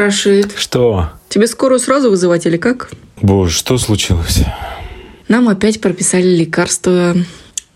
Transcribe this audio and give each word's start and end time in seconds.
Рашид, 0.00 0.52
Что? 0.56 1.10
тебе 1.28 1.46
скорую 1.46 1.78
сразу 1.78 2.08
вызывать 2.08 2.46
или 2.46 2.56
как? 2.56 2.90
Боже, 3.20 3.52
что 3.52 3.76
случилось? 3.76 4.44
Нам 5.28 5.48
опять 5.48 5.80
прописали 5.80 6.26
лекарства. 6.26 7.14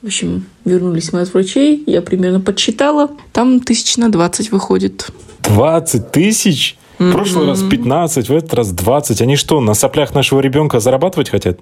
В 0.01 0.07
общем, 0.07 0.47
вернулись 0.65 1.13
мы 1.13 1.21
от 1.21 1.33
врачей, 1.35 1.85
я 1.87 2.01
примерно 2.01 2.41
подсчитала. 2.41 3.11
Там 3.33 3.61
тысяч 3.61 3.99
на 3.99 4.11
20 4.11 4.53
выходит. 4.53 5.09
20 5.43 6.13
тысяч? 6.13 6.77
В 6.99 7.13
прошлый 7.13 7.47
раз 7.47 7.63
15, 7.63 8.29
в 8.31 8.35
этот 8.35 8.55
раз 8.55 8.71
20. 8.71 9.21
Они 9.21 9.37
что, 9.37 9.61
на 9.61 9.75
соплях 9.75 10.15
нашего 10.15 10.41
ребенка 10.41 10.81
зарабатывать 10.81 11.29
хотят? 11.29 11.59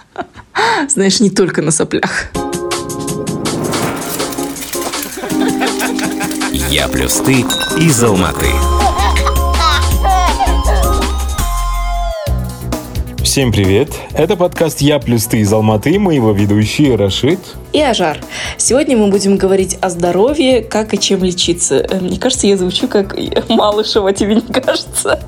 Знаешь, 0.88 1.20
не 1.20 1.30
только 1.30 1.62
на 1.62 1.70
соплях. 1.70 2.26
Я 6.68 6.88
плюс 6.88 7.16
ты 7.16 7.40
из 7.80 8.02
Алматы. 8.02 8.48
Всем 13.22 13.52
привет! 13.52 13.90
Это 14.14 14.36
подкаст 14.36 14.80
«Я 14.80 14.98
плюс 15.00 15.26
ты» 15.26 15.38
из 15.38 15.52
Алматы, 15.52 15.98
мы 15.98 16.14
его 16.14 16.32
ведущие 16.32 16.96
Рашид. 16.96 17.38
И 17.72 17.80
Ажар. 17.82 18.18
Сегодня 18.56 18.96
мы 18.96 19.08
будем 19.08 19.36
говорить 19.36 19.76
о 19.80 19.90
здоровье, 19.90 20.62
как 20.62 20.94
и 20.94 20.98
чем 20.98 21.22
лечиться. 21.24 21.76
Э, 21.76 22.00
Мне 22.00 22.18
кажется, 22.18 22.46
я 22.46 22.56
звучу 22.56 22.88
как 22.88 23.16
Малышева, 23.48 24.12
тебе 24.12 24.36
не 24.36 24.40
кажется? 24.40 25.20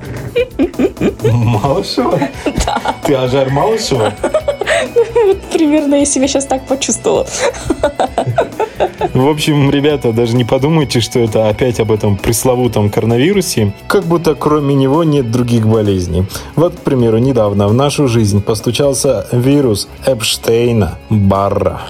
Малышева? 1.23 2.19
Да. 2.65 2.81
Ты 3.05 3.13
Ажар 3.13 3.49
Малышева? 3.51 4.13
Примерно 5.53 5.95
я 5.95 6.05
себя 6.05 6.27
сейчас 6.27 6.45
так 6.45 6.65
почувствовала. 6.67 7.27
В 9.13 9.27
общем, 9.27 9.69
ребята, 9.71 10.11
даже 10.11 10.35
не 10.35 10.43
подумайте, 10.43 10.99
что 10.99 11.19
это 11.19 11.49
опять 11.49 11.79
об 11.79 11.91
этом 11.91 12.17
пресловутом 12.17 12.89
коронавирусе. 12.89 13.73
Как 13.87 14.05
будто 14.05 14.35
кроме 14.35 14.75
него 14.75 15.03
нет 15.03 15.31
других 15.31 15.67
болезней. 15.67 16.25
Вот, 16.55 16.75
к 16.75 16.79
примеру, 16.79 17.17
недавно 17.17 17.67
в 17.67 17.73
нашу 17.73 18.07
жизнь 18.07 18.41
постучался 18.41 19.27
вирус 19.31 19.87
Эпштейна 20.05 20.97
Барра. 21.09 21.81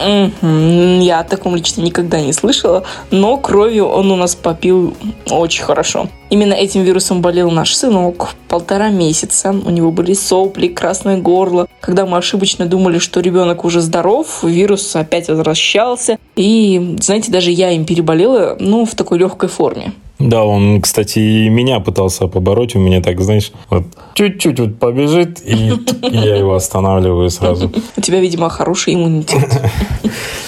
Я 0.41 1.19
о 1.19 1.23
таком 1.23 1.55
лично 1.55 1.81
никогда 1.81 2.21
не 2.21 2.33
слышала, 2.33 2.83
но 3.11 3.37
кровью 3.37 3.85
он 3.87 4.11
у 4.11 4.15
нас 4.15 4.35
попил 4.35 4.95
очень 5.29 5.63
хорошо. 5.63 6.07
Именно 6.29 6.53
этим 6.53 6.83
вирусом 6.83 7.21
болел 7.21 7.51
наш 7.51 7.75
сынок 7.75 8.35
полтора 8.47 8.89
месяца. 8.89 9.51
У 9.51 9.69
него 9.69 9.91
были 9.91 10.13
сопли, 10.13 10.69
красное 10.69 11.17
горло. 11.17 11.67
Когда 11.81 12.05
мы 12.05 12.17
ошибочно 12.17 12.65
думали, 12.65 12.99
что 12.99 13.19
ребенок 13.19 13.65
уже 13.65 13.81
здоров, 13.81 14.41
вирус 14.41 14.95
опять 14.95 15.27
возвращался. 15.27 16.17
И, 16.37 16.79
знаете, 16.99 17.31
даже 17.31 17.51
я 17.51 17.71
им 17.71 17.85
переболела, 17.85 18.55
ну, 18.59 18.85
в 18.85 18.95
такой 18.95 19.19
легкой 19.19 19.49
форме. 19.49 19.93
Да, 20.29 20.43
он, 20.43 20.81
кстати, 20.81 21.19
и 21.19 21.49
меня 21.49 21.79
пытался 21.79 22.27
побороть. 22.27 22.75
У 22.75 22.79
меня 22.79 23.01
так, 23.01 23.19
знаешь, 23.21 23.51
вот 23.69 23.83
чуть-чуть 24.13 24.59
вот 24.59 24.79
побежит, 24.79 25.41
и 25.43 25.71
я 26.11 26.35
его 26.35 26.53
останавливаю 26.53 27.29
сразу. 27.29 27.71
У 27.97 28.01
тебя, 28.01 28.19
видимо, 28.19 28.49
хороший 28.49 28.93
иммунитет. 28.93 29.47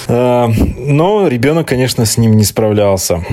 А, 0.05 0.49
Но 0.77 1.29
ребенок, 1.29 1.69
конечно, 1.69 2.05
с 2.05 2.17
ним 2.17 2.35
не 2.35 2.43
справлялся. 2.43 3.23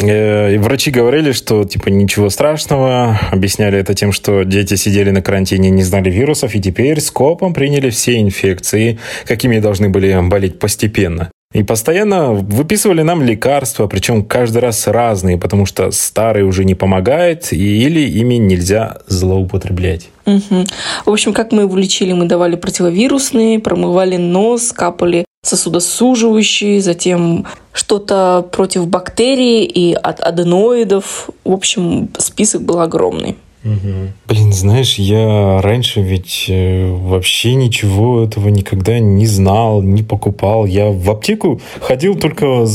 Э, 0.00 0.54
и 0.54 0.58
Врачи 0.58 0.92
говорили, 0.92 1.32
что 1.32 1.64
типа 1.64 1.88
ничего 1.88 2.30
страшного. 2.30 3.18
Объясняли 3.32 3.78
это 3.78 3.92
тем, 3.94 4.12
что 4.12 4.44
дети 4.44 4.76
сидели 4.76 5.10
на 5.10 5.20
карантине, 5.20 5.68
не 5.70 5.82
знали 5.82 6.10
вирусов, 6.10 6.54
и 6.54 6.60
теперь 6.60 7.00
скопом 7.00 7.52
приняли 7.52 7.90
все 7.90 8.20
инфекции, 8.20 9.00
какими 9.26 9.58
должны 9.58 9.88
были 9.88 10.16
болеть 10.22 10.60
постепенно. 10.60 11.30
И 11.52 11.62
постоянно 11.62 12.32
выписывали 12.32 13.02
нам 13.02 13.22
лекарства, 13.22 13.86
причем 13.86 14.24
каждый 14.24 14.58
раз 14.58 14.86
разные, 14.86 15.36
потому 15.36 15.66
что 15.66 15.90
старый 15.90 16.44
уже 16.44 16.64
не 16.64 16.74
помогает, 16.74 17.52
или 17.52 18.00
ими 18.00 18.34
нельзя 18.34 18.98
злоупотреблять. 19.06 20.08
Мгм. 20.24 20.66
В 21.04 21.10
общем, 21.10 21.34
как 21.34 21.52
мы 21.52 21.62
его 21.62 21.76
лечили? 21.76 22.12
Мы 22.12 22.24
давали 22.26 22.56
противовирусные, 22.56 23.58
промывали 23.58 24.16
нос, 24.16 24.72
капали 24.72 25.24
сосудосуживающие, 25.44 26.80
затем 26.80 27.46
что-то 27.72 28.46
против 28.52 28.86
бактерий 28.86 29.64
и 29.64 29.92
от 29.92 30.20
аденоидов. 30.20 31.30
В 31.44 31.52
общем, 31.52 32.08
список 32.18 32.62
был 32.62 32.80
огромный. 32.80 33.36
Блин, 33.64 34.52
знаешь, 34.52 34.96
я 34.96 35.60
раньше 35.62 36.00
ведь 36.00 36.46
э, 36.48 36.90
вообще 36.90 37.54
ничего 37.54 38.24
этого 38.24 38.48
никогда 38.48 38.98
не 38.98 39.26
знал, 39.26 39.82
не 39.82 40.02
покупал. 40.02 40.66
Я 40.66 40.90
в 40.90 41.08
аптеку 41.10 41.60
ходил 41.80 42.16
только 42.16 42.66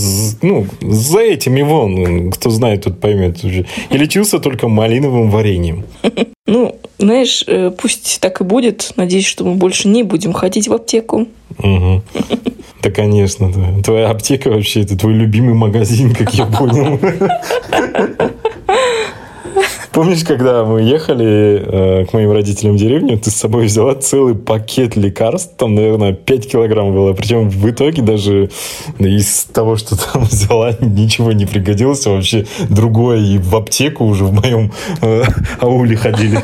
ну, 0.42 0.66
за 0.81 1.20
этим 1.20 1.58
и 1.58 1.64
вон, 1.64 2.31
кто 2.31 2.50
знает, 2.50 2.84
тот 2.84 3.00
поймет 3.02 3.44
уже. 3.44 3.66
И 3.90 3.98
лечился 3.98 4.40
только 4.40 4.68
малиновым 4.68 5.30
вареньем. 5.30 5.84
Ну, 6.50 6.80
знаешь, 6.98 7.44
э, 7.46 7.72
пусть 7.72 8.22
так 8.22 8.40
и 8.40 8.46
будет. 8.46 8.94
Надеюсь, 8.96 9.25
что 9.25 9.44
мы 9.44 9.56
больше 9.56 9.90
не 9.90 10.04
будем 10.04 10.31
ходить 10.31 10.69
в 10.69 10.74
аптеку. 10.74 11.28
Мгм. 11.58 12.04
Да, 12.84 12.92
конечно, 12.92 13.52
да. 13.52 13.81
Твоя 13.84 14.09
аптека 14.09 14.50
вообще 14.50 14.81
это 14.81 14.96
твой 14.96 15.14
любимый 15.14 15.56
магазин, 15.56 16.14
как 16.14 16.34
я 16.36 16.46
понял. 16.46 17.00
Помнишь, 19.97 20.24
когда 20.24 20.63
мы 20.63 20.84
ехали 20.84 22.03
э, 22.03 22.06
к 22.06 22.13
моим 22.13 22.31
родителям 22.31 22.75
в 22.75 22.78
деревню, 22.78 23.18
ты 23.18 23.31
с 23.31 23.34
собой 23.34 23.66
взяла 23.66 23.96
целый 23.96 24.35
пакет 24.35 24.96
лекарств, 24.96 25.53
там, 25.58 25.74
наверное, 25.74 26.13
5 26.13 26.52
килограмм 26.52 26.94
было. 26.94 27.13
Причем 27.13 27.50
в 27.50 27.68
итоге 27.68 28.03
даже 28.03 28.52
из 29.00 29.46
того, 29.46 29.75
что 29.75 29.97
там 29.97 30.24
взяла, 30.30 30.74
ничего 30.81 31.31
не 31.31 31.47
пригодилось. 31.47 32.06
а 32.06 32.12
Вообще 32.12 32.46
другое. 32.69 33.22
И 33.22 33.40
в 33.40 33.56
аптеку 33.56 34.06
уже 34.06 34.25
в 34.25 34.34
моем 34.34 34.72
э, 35.02 35.24
ауле 35.62 35.97
ходили. 35.97 36.44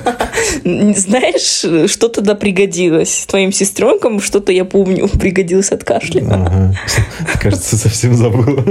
Знаешь, 0.64 1.92
что 1.92 2.10
тогда 2.10 2.34
пригодилось? 2.34 3.26
Твоим 3.28 3.52
сестренкам 3.52 4.20
что-то, 4.20 4.52
я 4.52 4.66
помню, 4.66 5.08
пригодилось 5.20 5.72
от 5.72 5.84
кашля. 5.84 6.24
Ага. 6.28 6.76
Кажется, 7.40 7.78
совсем 7.78 8.16
забыла. 8.16 8.66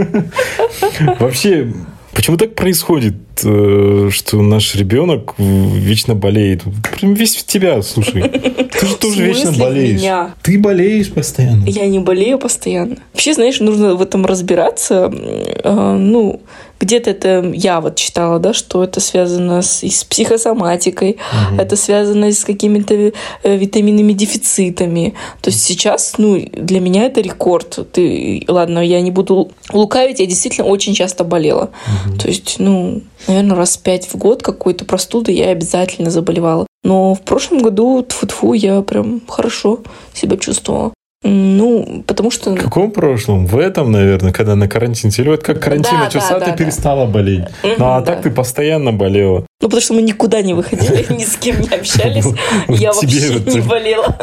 Вообще, 1.20 1.72
почему 2.14 2.36
так 2.36 2.54
происходит, 2.54 3.14
э, 3.44 4.08
что 4.12 4.42
наш 4.42 4.74
ребенок 4.74 5.34
вечно 5.38 6.14
болеет? 6.14 6.62
Прям 6.98 7.14
весь 7.14 7.36
в 7.36 7.44
тебя, 7.46 7.82
слушай. 7.82 8.22
Ты 8.22 8.86
же 8.86 8.96
тоже 8.96 9.24
вечно 9.24 9.52
болеешь. 9.52 10.00
меня? 10.00 10.34
Ты 10.42 10.58
болеешь 10.58 11.10
постоянно. 11.10 11.64
Я 11.66 11.86
не 11.86 11.98
болею 11.98 12.38
постоянно. 12.38 12.96
Вообще, 13.12 13.34
знаешь, 13.34 13.60
нужно 13.60 13.94
в 13.94 14.02
этом 14.02 14.26
разбираться. 14.26 15.10
Э, 15.12 15.96
Ну, 15.98 16.40
где-то 16.82 17.10
это 17.10 17.52
я 17.54 17.80
вот 17.80 17.94
читала, 17.94 18.40
да, 18.40 18.52
что 18.52 18.82
это 18.82 18.98
связано 18.98 19.62
с, 19.62 19.84
с 19.84 20.02
психосоматикой, 20.02 21.18
это 21.56 21.76
связано 21.76 22.32
с 22.32 22.44
какими-то 22.44 22.94
э, 22.94 23.12
витаминными 23.56 24.12
дефицитами. 24.12 25.14
То 25.40 25.50
есть 25.50 25.62
сейчас, 25.62 26.14
ну, 26.18 26.44
для 26.52 26.80
меня 26.80 27.04
это 27.04 27.20
рекорд. 27.20 27.78
Ты, 27.92 28.44
ладно, 28.48 28.80
я 28.80 29.00
не 29.00 29.12
буду 29.12 29.52
лукавить, 29.72 30.18
я 30.18 30.26
действительно 30.26 30.66
очень 30.66 30.92
часто 30.92 31.22
болела. 31.22 31.70
То 32.20 32.26
есть, 32.26 32.56
ну, 32.58 33.02
наверное, 33.28 33.56
раз 33.56 33.76
пять 33.76 34.06
в 34.12 34.16
год 34.16 34.42
какой-то 34.42 34.84
простуды 34.84 35.30
я 35.30 35.50
обязательно 35.50 36.10
заболевала. 36.10 36.66
Но 36.82 37.14
в 37.14 37.20
прошлом 37.22 37.62
году, 37.62 38.00
тфу-тфу, 38.02 38.54
я 38.54 38.82
прям 38.82 39.22
хорошо 39.28 39.78
себя 40.14 40.36
чувствовала. 40.36 40.92
Ну, 41.24 42.02
потому 42.06 42.30
что... 42.30 42.50
В 42.50 42.58
каком 42.60 42.90
прошлом? 42.90 43.46
В 43.46 43.56
этом, 43.58 43.92
наверное, 43.92 44.32
когда 44.32 44.56
на 44.56 44.68
карантин 44.68 45.10
сели. 45.12 45.28
Вот 45.28 45.42
как 45.42 45.60
карантин 45.60 45.92
Да, 45.98 46.04
начался, 46.04 46.30
да, 46.34 46.38
да, 46.40 46.44
ты 46.46 46.50
да. 46.52 46.56
перестала 46.56 47.06
болеть. 47.06 47.44
Мгм, 47.62 47.74
Ну, 47.78 47.84
а 47.86 48.00
да. 48.00 48.06
так 48.06 48.22
ты 48.22 48.30
постоянно 48.30 48.92
болела. 48.92 49.46
Ну, 49.60 49.68
потому 49.68 49.80
что 49.80 49.94
мы 49.94 50.02
никуда 50.02 50.42
не 50.42 50.54
выходили, 50.54 51.06
ни 51.12 51.24
с 51.24 51.36
кем 51.36 51.60
не 51.60 51.68
общались. 51.68 52.24
Я 52.68 52.92
вообще 52.92 53.34
не 53.46 53.60
болела. 53.60 54.16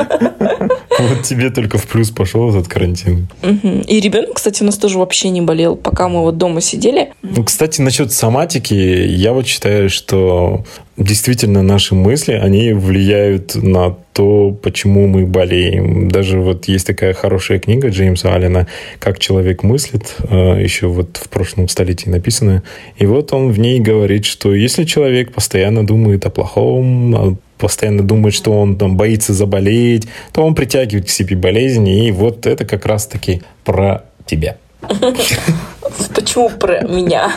Вот 1.00 1.24
тебе 1.24 1.50
только 1.50 1.78
в 1.78 1.88
плюс 1.88 2.10
пошел 2.10 2.50
этот 2.50 2.68
карантин. 2.68 3.30
И 3.44 4.00
ребенок, 4.02 4.34
кстати, 4.36 4.64
у 4.64 4.66
нас 4.66 4.76
тоже 4.78 5.00
вообще 5.00 5.30
не 5.30 5.42
болел, 5.42 5.78
пока 5.78 6.10
мы 6.10 6.22
вот 6.22 6.38
дома 6.38 6.60
сидели. 6.60 7.14
Ну, 7.22 7.44
кстати, 7.46 7.80
насчет 7.82 8.12
соматики, 8.12 8.74
я 8.74 9.32
вот 9.32 9.48
считаю, 9.48 9.90
что 9.90 10.66
действительно 11.00 11.64
наши 11.64 11.96
мысли, 11.96 12.34
они 12.34 12.74
влияют 12.74 13.56
на 13.56 13.96
то, 14.14 14.52
почему 14.52 15.08
мы 15.08 15.26
болеем. 15.26 16.10
Даже 16.10 16.40
вот 16.40 16.68
есть 16.68 16.86
такая 16.86 17.14
хорошая 17.14 17.60
книга 17.60 17.88
Джеймса 17.88 18.36
Аллена 18.36 18.68
«Как 19.00 19.18
человек 19.18 19.64
мыслит», 19.64 20.16
э, 20.30 20.62
еще 20.62 20.88
вот 20.88 21.18
в 21.18 21.30
прошлом 21.30 21.70
столетии 21.70 22.10
написанная. 22.10 22.64
И 22.98 23.06
вот 23.06 23.32
он 23.34 23.52
в 23.52 23.60
ней 23.60 23.80
говорит, 23.80 24.26
что 24.26 24.54
если 24.54 24.84
человек 24.84 25.32
постоянно 25.32 25.88
думает 25.88 26.26
о 26.26 26.30
плохом, 26.30 27.16
а 27.16 27.36
постоянно 27.58 28.04
думает, 28.04 28.36
что 28.36 28.52
он 28.52 28.76
там 28.76 28.98
боится 28.98 29.34
заболеть, 29.34 30.08
то 30.34 30.46
он 30.46 30.54
притягивает 30.54 31.08
к 31.08 31.10
себе 31.10 31.36
болезни, 31.36 32.08
и 32.08 32.12
вот 32.12 32.46
это 32.46 32.66
как 32.66 32.86
раз-таки 32.86 33.42
про 33.64 34.06
тебя. 34.26 34.58
Почему 36.14 36.50
про 36.50 36.82
меня? 36.82 37.32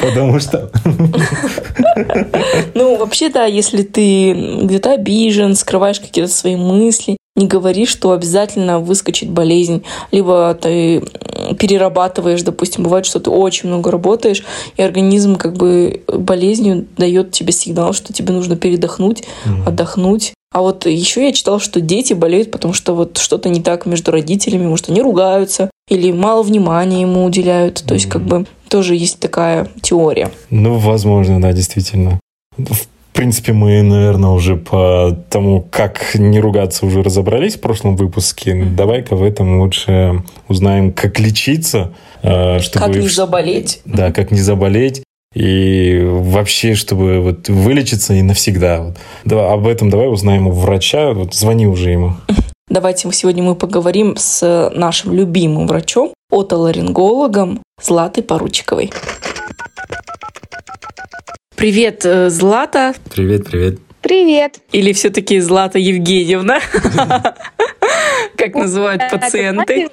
Потому 0.00 0.40
что... 0.40 0.70
Ну, 2.74 2.96
вообще, 2.96 3.28
да, 3.28 3.44
если 3.46 3.82
ты 3.82 4.32
где-то 4.62 4.94
обижен, 4.94 5.54
скрываешь 5.54 6.00
какие-то 6.00 6.30
свои 6.30 6.56
мысли, 6.56 7.16
не 7.36 7.46
говори, 7.46 7.84
что 7.84 8.12
обязательно 8.12 8.80
выскочит 8.80 9.30
болезнь, 9.30 9.84
либо 10.10 10.54
ты 10.54 11.02
перерабатываешь, 11.58 12.42
допустим, 12.42 12.84
бывает, 12.84 13.04
что 13.04 13.20
ты 13.20 13.30
очень 13.30 13.68
много 13.68 13.90
работаешь, 13.90 14.42
и 14.76 14.82
организм 14.82 15.36
как 15.36 15.54
бы 15.54 16.02
болезнью 16.08 16.86
дает 16.96 17.32
тебе 17.32 17.52
сигнал, 17.52 17.92
что 17.92 18.12
тебе 18.12 18.32
нужно 18.32 18.56
передохнуть, 18.56 19.22
mm-hmm. 19.44 19.68
отдохнуть. 19.68 20.32
А 20.52 20.62
вот 20.62 20.86
еще 20.86 21.26
я 21.26 21.32
читала, 21.32 21.60
что 21.60 21.82
дети 21.82 22.14
болеют, 22.14 22.50
потому 22.50 22.72
что 22.72 22.94
вот 22.94 23.18
что-то 23.18 23.50
не 23.50 23.60
так 23.60 23.84
между 23.84 24.10
родителями, 24.10 24.66
может, 24.66 24.88
они 24.88 25.02
ругаются 25.02 25.70
или 25.88 26.12
мало 26.12 26.42
внимания 26.42 27.02
ему 27.02 27.24
уделяют. 27.24 27.75
То 27.84 27.94
есть, 27.94 28.08
как 28.08 28.22
бы 28.22 28.46
тоже 28.68 28.94
есть 28.94 29.18
такая 29.20 29.68
теория. 29.80 30.30
Ну, 30.50 30.78
возможно, 30.78 31.40
да, 31.40 31.52
действительно. 31.52 32.20
В 32.56 32.86
принципе, 33.12 33.52
мы, 33.52 33.82
наверное, 33.82 34.30
уже 34.30 34.56
по 34.56 35.16
тому, 35.30 35.66
как 35.70 36.14
не 36.14 36.38
ругаться, 36.38 36.84
уже 36.84 37.02
разобрались 37.02 37.56
в 37.56 37.60
прошлом 37.60 37.96
выпуске. 37.96 38.54
Давай-ка 38.64 39.16
в 39.16 39.22
этом 39.22 39.60
лучше 39.60 40.22
узнаем, 40.48 40.92
как 40.92 41.18
лечиться, 41.18 41.92
э, 42.22 42.60
чтобы... 42.60 42.86
Как 42.86 42.96
не 42.96 43.08
заболеть. 43.08 43.80
Да, 43.86 44.12
как 44.12 44.30
не 44.32 44.40
заболеть. 44.40 45.02
И 45.34 46.00
вообще, 46.02 46.74
чтобы 46.74 47.20
вот 47.20 47.48
вылечиться 47.48 48.14
и 48.14 48.22
навсегда. 48.22 48.82
Вот. 48.82 48.96
Давай, 49.24 49.52
об 49.52 49.66
этом 49.66 49.90
давай 49.90 50.10
узнаем 50.10 50.46
у 50.48 50.50
врача. 50.50 51.12
Вот 51.12 51.34
звони 51.34 51.66
уже 51.66 51.90
ему. 51.90 52.14
Давайте 52.68 53.10
сегодня 53.12 53.42
мы 53.42 53.54
поговорим 53.54 54.16
с 54.16 54.70
нашим 54.74 55.12
любимым 55.12 55.66
врачом, 55.68 56.12
отоларингологом 56.30 57.62
Златой 57.80 58.22
Поручиковой. 58.22 58.92
Привет, 61.54 62.04
э, 62.04 62.28
Злата. 62.30 62.94
Привет, 63.10 63.46
привет. 63.46 63.78
Привет. 64.02 64.60
Или 64.72 64.92
все-таки 64.92 65.40
Злата 65.40 65.78
Евгеньевна, 65.78 66.60
как 68.36 68.54
называют 68.54 69.02
пациенты. 69.10 69.88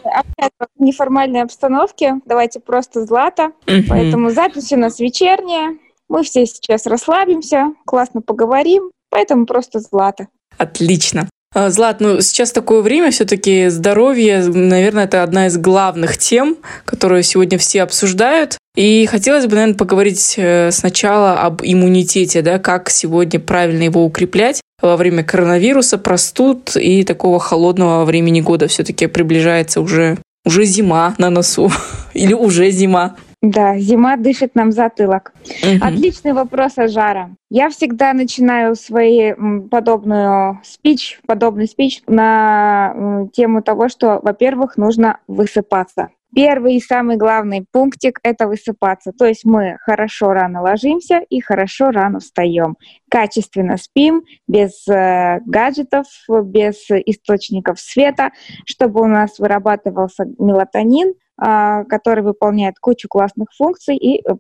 В 0.60 0.84
неформальной 0.84 1.42
обстановке 1.42 2.16
давайте 2.26 2.60
просто 2.60 3.06
Злата. 3.06 3.54
Поэтому 3.66 4.30
запись 4.30 4.72
у 4.72 4.78
нас 4.78 5.00
вечерняя. 5.00 5.78
Мы 6.10 6.24
все 6.24 6.46
сейчас 6.46 6.86
расслабимся, 6.86 7.74
классно 7.86 8.22
поговорим, 8.22 8.92
поэтому 9.10 9.46
просто 9.46 9.80
Злата. 9.80 10.28
Отлично. 10.58 11.28
А, 11.54 11.70
Злат, 11.70 12.00
ну 12.00 12.20
сейчас 12.22 12.52
такое 12.52 12.82
время, 12.82 13.12
все-таки 13.12 13.70
здоровье, 13.70 14.44
наверное, 14.44 15.06
это 15.06 15.22
одна 15.22 15.48
из 15.48 15.58
главных 15.58 16.18
тем, 16.18 16.58
которую 16.86 17.24
сегодня 17.24 17.58
все 17.58 17.84
обсуждают. 17.84 18.58
И 18.76 19.06
хотелось 19.06 19.46
бы, 19.46 19.54
наверное, 19.54 19.78
поговорить 19.78 20.34
э, 20.38 20.72
сначала 20.72 21.40
об 21.42 21.62
иммунитете, 21.64 22.42
да, 22.42 22.58
как 22.58 22.90
сегодня 22.90 23.40
правильно 23.40 23.84
его 23.84 24.04
укреплять 24.04 24.62
во 24.82 24.98
время 24.98 25.24
коронавируса, 25.24 26.00
простуд 26.00 26.76
и 26.76 27.04
такого 27.04 27.40
холодного 27.40 28.04
времени 28.04 28.42
года. 28.42 28.68
Все-таки 28.68 29.06
приближается 29.06 29.80
уже, 29.80 30.18
уже 30.44 30.66
зима 30.66 31.14
на 31.20 31.30
носу 31.30 31.72
или 32.16 32.34
уже 32.34 32.72
зима. 32.72 33.16
Да, 33.44 33.78
зима 33.78 34.16
дышит 34.16 34.56
нам 34.56 34.72
затылок. 34.72 35.34
Угу. 35.44 35.86
Отличный 35.86 36.32
вопрос 36.32 36.78
о 36.78 36.88
жара. 36.88 37.32
Я 37.50 37.70
всегда 37.70 38.14
начинаю 38.14 38.74
свои 38.76 39.34
подобную 39.70 40.62
спич, 40.64 41.20
подобный 41.28 41.68
спич 41.68 42.02
на 42.08 43.28
тему 43.34 43.62
того, 43.62 43.90
что, 43.90 44.22
во-первых, 44.24 44.78
нужно 44.78 45.20
высыпаться. 45.28 46.10
Первый 46.36 46.76
и 46.76 46.80
самый 46.80 47.18
главный 47.18 47.66
пунктик— 47.72 48.20
это 48.24 48.48
высыпаться. 48.48 49.12
То 49.12 49.26
есть 49.26 49.46
мы 49.46 49.78
хорошо 49.82 50.34
рано 50.34 50.62
ложимся 50.62 51.20
и 51.30 51.40
хорошо 51.42 51.92
рано 51.92 52.20
встаем. 52.20 52.76
Качественно 53.10 53.78
спим, 53.78 54.24
без 54.48 54.88
э, 54.88 55.42
гаджетов, 55.46 56.08
без 56.28 56.90
источников 56.90 57.80
света, 57.80 58.32
чтобы 58.66 59.02
у 59.02 59.08
нас 59.08 59.38
вырабатывался 59.38 60.26
мелатонин, 60.40 61.14
а, 61.38 61.84
который 61.86 62.24
выполняет 62.24 62.80
кучу 62.80 63.08
классных 63.08 63.50
функций 63.58 63.98
и 63.98 64.22
э, 64.22 64.34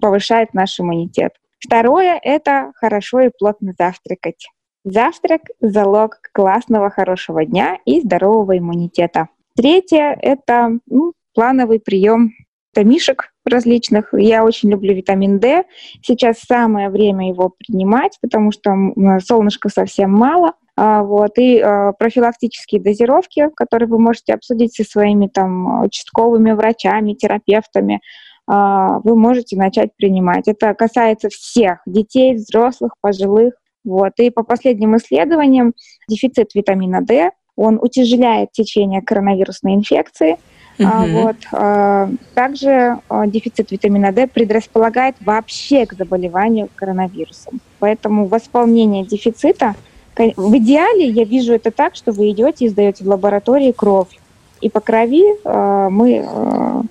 повышает 0.00 0.52
наш 0.52 0.78
иммунитет. 0.78 1.32
Второе– 1.58 2.18
это 2.22 2.72
хорошо 2.76 3.20
и 3.20 3.30
плотно 3.36 3.72
завтракать. 3.78 4.48
Завтрак– 4.84 5.42
залог 5.60 6.18
классного, 6.32 6.90
хорошего 6.90 7.44
дня 7.44 7.78
и 7.84 8.00
здорового 8.00 8.58
иммунитета. 8.58 9.28
Третье– 9.58 10.16
это 10.22 10.78
ну, 10.86 11.14
плановый 11.34 11.80
прием 11.80 12.30
витамишек 12.72 13.32
различных. 13.44 14.14
Я 14.14 14.44
очень 14.44 14.70
люблю 14.70 14.94
витамин 14.94 15.40
D. 15.40 15.64
Сейчас 16.00 16.38
самое 16.38 16.90
время 16.90 17.28
его 17.28 17.52
принимать, 17.58 18.18
потому 18.22 18.52
что 18.52 18.72
солнышка 19.20 19.68
совсем 19.68 20.12
мало– 20.12 20.54
а, 20.80 21.02
вот, 21.02 21.38
и 21.38 21.58
э, 21.58 21.92
профилактические 21.98 22.80
дозировки, 22.80 23.48
которые 23.56 23.88
вы 23.88 23.98
можете 23.98 24.32
обсудить 24.32 24.76
со 24.76 24.84
своими 24.84 25.26
там 25.26 25.82
участковыми 25.82 26.52
врачами, 26.52 27.14
терапевтами, 27.14 27.94
э, 27.96 28.00
вы 28.46 29.16
можете 29.16 29.56
начать 29.56 29.90
принимать. 29.96 30.46
Это 30.46 30.74
касается 30.74 31.30
всех 31.30 31.80
детей, 31.84 32.34
взрослых, 32.34 32.92
пожилых. 33.00 33.54
Вот. 33.82 34.12
И 34.18 34.30
по 34.30 34.44
последним 34.44 34.96
исследованиям 34.98 35.72
дефицит 36.08 36.54
витамина 36.54 37.00
D, 37.02 37.32
он 37.58 37.78
утяжеляет 37.82 38.52
течение 38.52 39.02
коронавирусной 39.02 39.74
инфекции. 39.74 40.36
А, 40.80 41.04
вот. 41.06 41.36
А, 41.52 42.08
также 42.34 42.98
а, 43.08 43.26
дефицит 43.26 43.72
витамина 43.72 44.12
D 44.12 44.28
предрасполагает 44.28 45.16
вообще 45.20 45.84
к 45.84 45.94
заболеванию 45.94 46.68
коронавирусом. 46.76 47.60
Поэтому 47.80 48.26
восполнение 48.26 49.04
дефицита 49.04 49.74
в 50.16 50.56
идеале 50.58 51.08
я 51.08 51.24
вижу 51.24 51.52
это 51.52 51.72
так, 51.72 51.96
что 51.96 52.12
вы 52.12 52.30
идете 52.30 52.66
и 52.66 52.68
сдаете 52.68 53.04
в 53.04 53.08
лаборатории 53.08 53.72
кровь. 53.72 54.18
И 54.60 54.68
по 54.68 54.80
крови 54.80 55.22
э, 55.44 55.88
мы 55.88 56.24
э, 56.26 56.82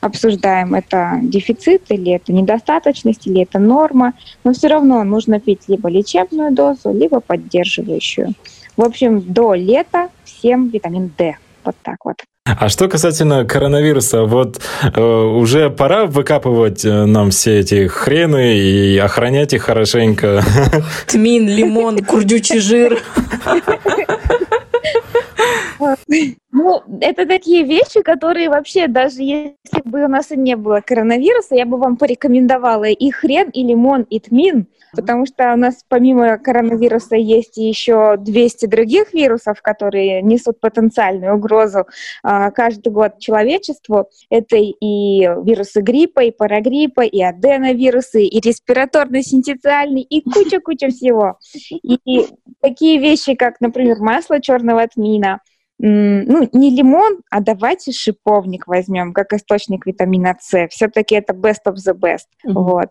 обсуждаем, 0.00 0.74
это 0.74 1.18
дефицит 1.22 1.82
или 1.90 2.12
это 2.12 2.32
недостаточность, 2.32 3.26
или 3.26 3.42
это 3.42 3.58
норма. 3.58 4.14
Но 4.44 4.54
все 4.54 4.68
равно 4.68 5.04
нужно 5.04 5.40
пить 5.40 5.62
либо 5.68 5.90
лечебную 5.90 6.52
дозу, 6.52 6.92
либо 6.92 7.20
поддерживающую. 7.20 8.34
В 8.76 8.82
общем, 8.82 9.20
до 9.20 9.54
лета 9.54 10.08
всем 10.24 10.68
витамин 10.68 11.12
D. 11.16 11.36
Вот 11.64 11.76
так 11.82 11.96
вот. 12.04 12.16
А 12.44 12.68
что 12.68 12.88
касательно 12.88 13.44
коронавируса, 13.44 14.24
вот 14.24 14.60
э, 14.82 15.00
уже 15.00 15.70
пора 15.70 16.06
выкапывать 16.06 16.84
э, 16.84 17.04
нам 17.04 17.30
все 17.30 17.60
эти 17.60 17.86
хрены 17.86 18.56
и 18.56 18.98
охранять 18.98 19.52
их 19.52 19.62
хорошенько. 19.62 20.42
Тмин, 21.06 21.48
лимон, 21.48 22.04
курдючий 22.04 22.60
жир. 22.60 23.00
Ну, 26.62 26.82
это 27.00 27.24
такие 27.26 27.64
вещи, 27.64 28.02
которые 28.02 28.50
вообще, 28.50 28.86
даже 28.86 29.22
если 29.22 29.80
бы 29.82 30.04
у 30.04 30.08
нас 30.08 30.30
и 30.30 30.36
не 30.36 30.56
было 30.56 30.82
коронавируса, 30.84 31.54
я 31.54 31.64
бы 31.64 31.78
вам 31.78 31.96
порекомендовала 31.96 32.84
и 32.84 33.10
хрен, 33.10 33.48
и 33.48 33.62
лимон, 33.62 34.02
и 34.02 34.20
тмин, 34.20 34.66
потому 34.92 35.24
что 35.24 35.54
у 35.54 35.56
нас 35.56 35.82
помимо 35.88 36.36
коронавируса 36.36 37.16
есть 37.16 37.56
еще 37.56 38.16
200 38.18 38.66
других 38.66 39.14
вирусов, 39.14 39.62
которые 39.62 40.20
несут 40.20 40.60
потенциальную 40.60 41.36
угрозу 41.36 41.86
а, 42.22 42.50
каждый 42.50 42.92
год 42.92 43.18
человечеству. 43.20 44.10
Это 44.28 44.56
и 44.56 45.20
вирусы 45.20 45.80
гриппа, 45.80 46.20
и 46.24 46.30
парагриппа, 46.30 47.00
и 47.00 47.22
аденовирусы, 47.22 48.24
и 48.24 48.38
респираторно-синтециальный, 48.38 50.02
и 50.02 50.20
куча-куча 50.20 50.88
всего. 50.88 51.38
И 51.82 52.26
такие 52.60 52.98
вещи, 52.98 53.34
как, 53.34 53.62
например, 53.62 54.00
масло 54.00 54.42
черного 54.42 54.86
тмина, 54.86 55.40
ну, 55.82 56.48
не 56.52 56.70
лимон, 56.76 57.20
а 57.30 57.40
давайте 57.40 57.92
шиповник 57.92 58.66
возьмем 58.66 59.12
как 59.12 59.32
источник 59.32 59.86
витамина 59.86 60.36
С. 60.40 60.68
Все-таки 60.68 61.14
это 61.14 61.32
best 61.32 61.66
of 61.66 61.76
the 61.76 61.94
best. 61.94 62.26
Mm-hmm. 62.46 62.52
Вот. 62.52 62.88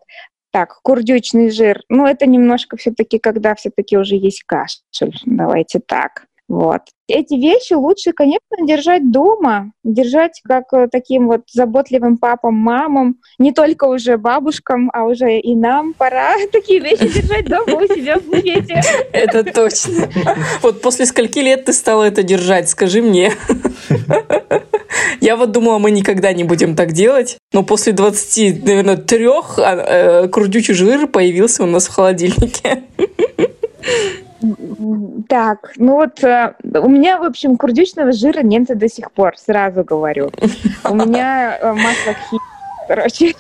Так, 0.52 0.80
курдючный 0.82 1.52
жир. 1.52 1.82
Ну, 1.90 2.08
это 2.08 2.26
немножко 2.26 2.78
все-таки, 2.78 3.20
когда 3.20 3.54
все-таки 3.54 3.98
уже 3.98 4.16
есть 4.16 4.44
кашель. 4.44 5.14
Давайте 5.26 5.80
так. 5.80 6.26
Вот. 6.50 6.82
Эти 7.08 7.36
вещи 7.36 7.74
лучше, 7.74 8.12
конечно, 8.12 8.58
держать 8.66 9.12
дома, 9.12 9.72
держать 9.84 10.42
как 10.44 10.74
э, 10.74 10.88
таким 10.92 11.28
вот 11.28 11.42
заботливым 11.52 12.18
папам, 12.18 12.56
мамам, 12.56 13.18
не 13.38 13.52
только 13.52 13.84
уже 13.84 14.18
бабушкам, 14.18 14.90
а 14.92 15.04
уже 15.04 15.38
и 15.38 15.56
нам 15.56 15.94
пора 15.94 16.34
такие 16.52 16.80
вещи 16.80 17.08
держать 17.08 17.46
дома 17.46 17.84
у 17.84 17.86
себя 17.86 18.18
в 18.18 18.24
буфете. 18.24 18.82
Это 19.14 19.44
точно. 19.44 20.10
Вот 20.64 20.82
после 20.82 21.06
скольки 21.06 21.38
лет 21.38 21.66
ты 21.66 21.74
стала 21.74 22.06
это 22.06 22.24
держать, 22.24 22.68
скажи 22.68 23.04
мне. 23.04 23.32
Я 25.22 25.36
вот 25.36 25.52
думала, 25.52 25.78
мы 25.78 25.92
никогда 25.92 26.34
не 26.34 26.44
будем 26.44 26.76
так 26.76 26.94
делать, 26.94 27.38
но 27.54 27.64
после 27.64 27.94
20, 27.94 28.66
наверное, 28.66 28.98
трех 28.98 29.60
э, 29.60 30.28
курдючий 30.30 30.74
жир 30.74 31.06
появился 31.06 31.62
у 31.64 31.68
нас 31.68 31.88
в 31.88 31.94
холодильнике. 31.94 32.84
Так, 35.28 35.74
ну 35.78 35.96
вот 35.96 36.24
э, 36.24 36.54
у 36.64 36.90
меня, 36.90 37.18
в 37.20 37.24
общем, 37.24 37.58
курдючного 37.58 38.12
жира 38.12 38.42
нет 38.42 38.66
до 38.78 38.88
сих 38.88 39.12
пор, 39.12 39.38
сразу 39.38 39.84
говорю. 39.84 40.32
У 40.90 40.96
меня 40.96 41.58
э, 41.58 41.74
масло 41.74 42.14
хи, 42.14 42.38
короче. 42.88 43.34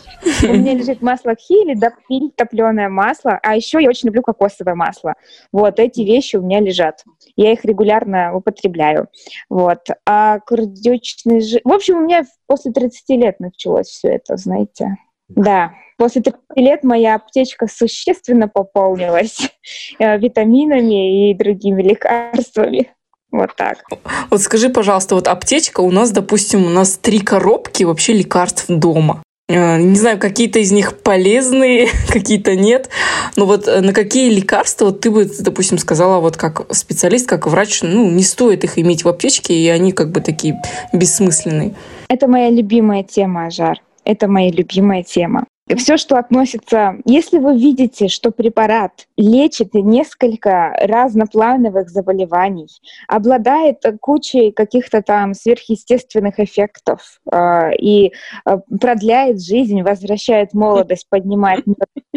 У 0.44 0.54
меня 0.54 0.74
лежит 0.74 1.02
масло 1.02 1.36
хи 1.36 1.64
или 1.64 2.30
топленое 2.36 2.90
масло, 2.90 3.40
а 3.42 3.56
еще 3.56 3.82
я 3.82 3.90
очень 3.90 4.08
люблю 4.08 4.22
кокосовое 4.22 4.76
масло. 4.76 5.16
Вот 5.52 5.80
эти 5.80 6.02
вещи 6.02 6.36
у 6.36 6.42
меня 6.42 6.60
лежат. 6.60 7.04
Я 7.36 7.54
их 7.54 7.64
регулярно 7.66 8.36
употребляю. 8.36 9.08
Вот. 9.50 9.88
А 10.06 10.40
курдючный 10.40 11.42
жир... 11.42 11.62
В 11.64 11.72
общем, 11.72 11.98
у 11.98 12.02
меня 12.02 12.24
после 12.48 12.72
30 12.72 13.10
лет 13.22 13.40
началось 13.40 13.88
все 13.88 14.10
это, 14.10 14.36
знаете. 14.38 14.98
Да, 15.30 15.74
после 16.00 16.22
30 16.22 16.40
лет 16.56 16.84
моя 16.84 17.16
аптечка 17.16 17.68
существенно 17.68 18.48
пополнилась 18.48 19.52
э, 20.00 20.18
витаминами 20.18 21.30
и 21.30 21.34
другими 21.36 21.84
лекарствами. 21.84 22.92
Вот 23.32 23.56
так. 23.56 23.84
Вот 24.32 24.42
скажи, 24.42 24.70
пожалуйста, 24.70 25.14
вот 25.14 25.28
аптечка 25.28 25.82
у 25.82 25.92
нас, 25.92 26.12
допустим, 26.12 26.66
у 26.66 26.70
нас 26.70 26.98
три 26.98 27.20
коробки 27.20 27.84
вообще 27.84 28.14
лекарств 28.14 28.66
дома. 28.70 29.22
Э, 29.50 29.78
не 29.78 29.96
знаю, 29.96 30.18
какие-то 30.20 30.60
из 30.60 30.72
них 30.72 30.98
полезные, 31.00 31.90
какие-то 32.08 32.56
нет. 32.56 32.90
Но 33.36 33.46
вот 33.46 33.68
э, 33.68 33.82
на 33.82 33.92
какие 33.92 34.32
лекарства 34.32 34.86
вот 34.86 35.02
ты 35.02 35.12
бы, 35.12 35.30
допустим, 35.40 35.78
сказала 35.78 36.22
вот 36.22 36.38
как 36.38 36.74
специалист, 36.74 37.28
как 37.28 37.46
врач, 37.46 37.82
ну, 37.84 38.10
не 38.10 38.24
стоит 38.24 38.64
их 38.64 38.80
иметь 38.80 39.04
в 39.04 39.10
аптечке, 39.10 39.54
и 39.54 39.68
они 39.68 39.92
как 39.92 40.12
бы 40.12 40.22
такие 40.22 40.62
бессмысленные. 40.94 41.76
Это 42.08 42.28
моя 42.28 42.50
любимая 42.50 43.04
тема, 43.04 43.52
Жар. 43.52 43.82
Это 44.06 44.28
моя 44.28 44.50
любимая 44.50 45.04
тема. 45.04 45.46
Все, 45.78 45.98
что 45.98 46.18
относится... 46.18 46.96
Если 47.06 47.38
вы 47.38 47.58
видите, 47.58 48.08
что 48.08 48.32
препарат 48.32 49.08
лечит 49.18 49.76
несколько 49.76 50.76
разноплановых 50.82 51.90
заболеваний, 51.90 52.70
обладает 53.08 53.84
кучей 54.02 54.52
каких-то 54.52 55.04
там 55.04 55.34
сверхъестественных 55.36 56.40
эффектов 56.40 57.20
э, 57.32 57.76
и 57.78 58.14
э, 58.46 58.58
продляет 58.80 59.44
жизнь, 59.44 59.84
возвращает 59.84 60.54
молодость, 60.54 61.08
поднимает 61.08 61.64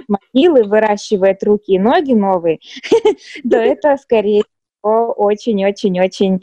могилы, 0.09 0.65
выращивает 0.65 1.43
руки 1.45 1.73
и 1.75 1.79
ноги 1.79 2.15
новые, 2.15 2.59
то 3.51 3.57
это 3.57 3.97
скорее 3.99 4.45
очень-очень-очень... 4.83 6.43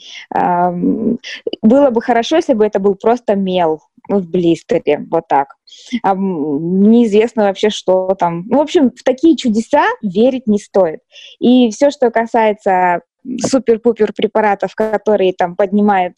Было 1.61 1.89
бы 1.89 2.01
хорошо, 2.01 2.37
если 2.37 2.53
бы 2.53 2.65
это 2.65 2.79
был 2.79 2.95
просто 2.95 3.35
мел, 3.35 3.81
в 4.09 4.29
блистере, 4.29 5.05
вот 5.09 5.27
так. 5.27 5.55
А, 6.03 6.15
неизвестно 6.15 7.43
вообще, 7.43 7.69
что 7.69 8.15
там. 8.15 8.45
Ну, 8.47 8.57
в 8.57 8.61
общем, 8.61 8.91
в 8.91 9.03
такие 9.03 9.37
чудеса 9.37 9.85
верить 10.01 10.47
не 10.47 10.59
стоит. 10.59 10.99
И 11.39 11.69
все, 11.71 11.91
что 11.91 12.11
касается 12.11 13.01
супер-пупер 13.41 14.13
препаратов, 14.13 14.75
которые 14.75 15.33
там 15.33 15.55
поднимают 15.55 16.17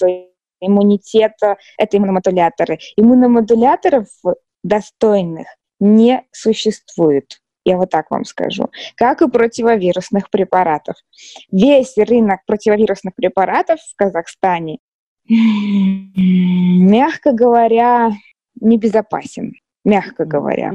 иммунитет, 0.62 1.34
это 1.78 1.98
иммуномодуляторы. 1.98 2.80
Иммуномодуляторов 2.96 4.08
достойных 4.64 5.48
не 5.80 6.24
существует. 6.32 7.42
Я 7.64 7.78
вот 7.78 7.92
так 7.92 8.10
вам 8.10 8.26
скажу. 8.26 8.70
Как 8.96 9.22
и 9.22 9.30
противовирусных 9.30 10.30
препаратов. 10.30 10.96
Весь 11.52 11.96
рынок 11.98 12.40
противовирусных 12.48 13.16
препаратов 13.16 13.80
в 13.80 13.96
Казахстане 13.96 14.80
мягко 15.28 17.32
говоря, 17.32 18.12
небезопасен 18.60 19.54
мягко 19.84 20.26
говоря. 20.26 20.74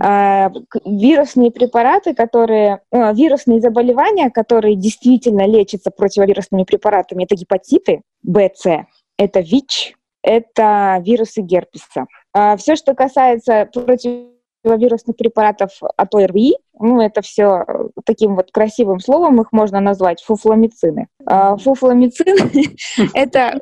А, 0.00 0.50
вирусные 0.84 1.50
препараты, 1.50 2.14
которые, 2.14 2.80
а, 2.90 3.12
вирусные 3.12 3.60
заболевания, 3.60 4.30
которые 4.30 4.76
действительно 4.76 5.46
лечатся 5.46 5.90
противовирусными 5.90 6.64
препаратами, 6.64 7.24
это 7.24 7.34
гепатиты 7.34 8.02
Б, 8.22 8.50
С, 8.54 8.86
это 9.18 9.40
ВИЧ, 9.40 9.94
это 10.22 11.02
вирусы 11.04 11.40
герпеса. 11.40 12.06
А, 12.32 12.56
все, 12.56 12.76
что 12.76 12.94
касается 12.94 13.68
против 13.72 14.35
противовирусных 14.66 15.16
препаратов 15.16 15.70
от 15.96 16.14
ОРВИ. 16.14 16.56
Ну, 16.78 17.00
это 17.00 17.22
все 17.22 17.64
э, 17.66 17.88
таким 18.04 18.36
вот 18.36 18.50
красивым 18.52 19.00
словом 19.00 19.40
их 19.40 19.46
можно 19.50 19.80
назвать 19.80 20.22
фуфламицины. 20.22 21.06
А 21.24 21.56
фуфламицин— 21.56 22.50
это 23.14 23.58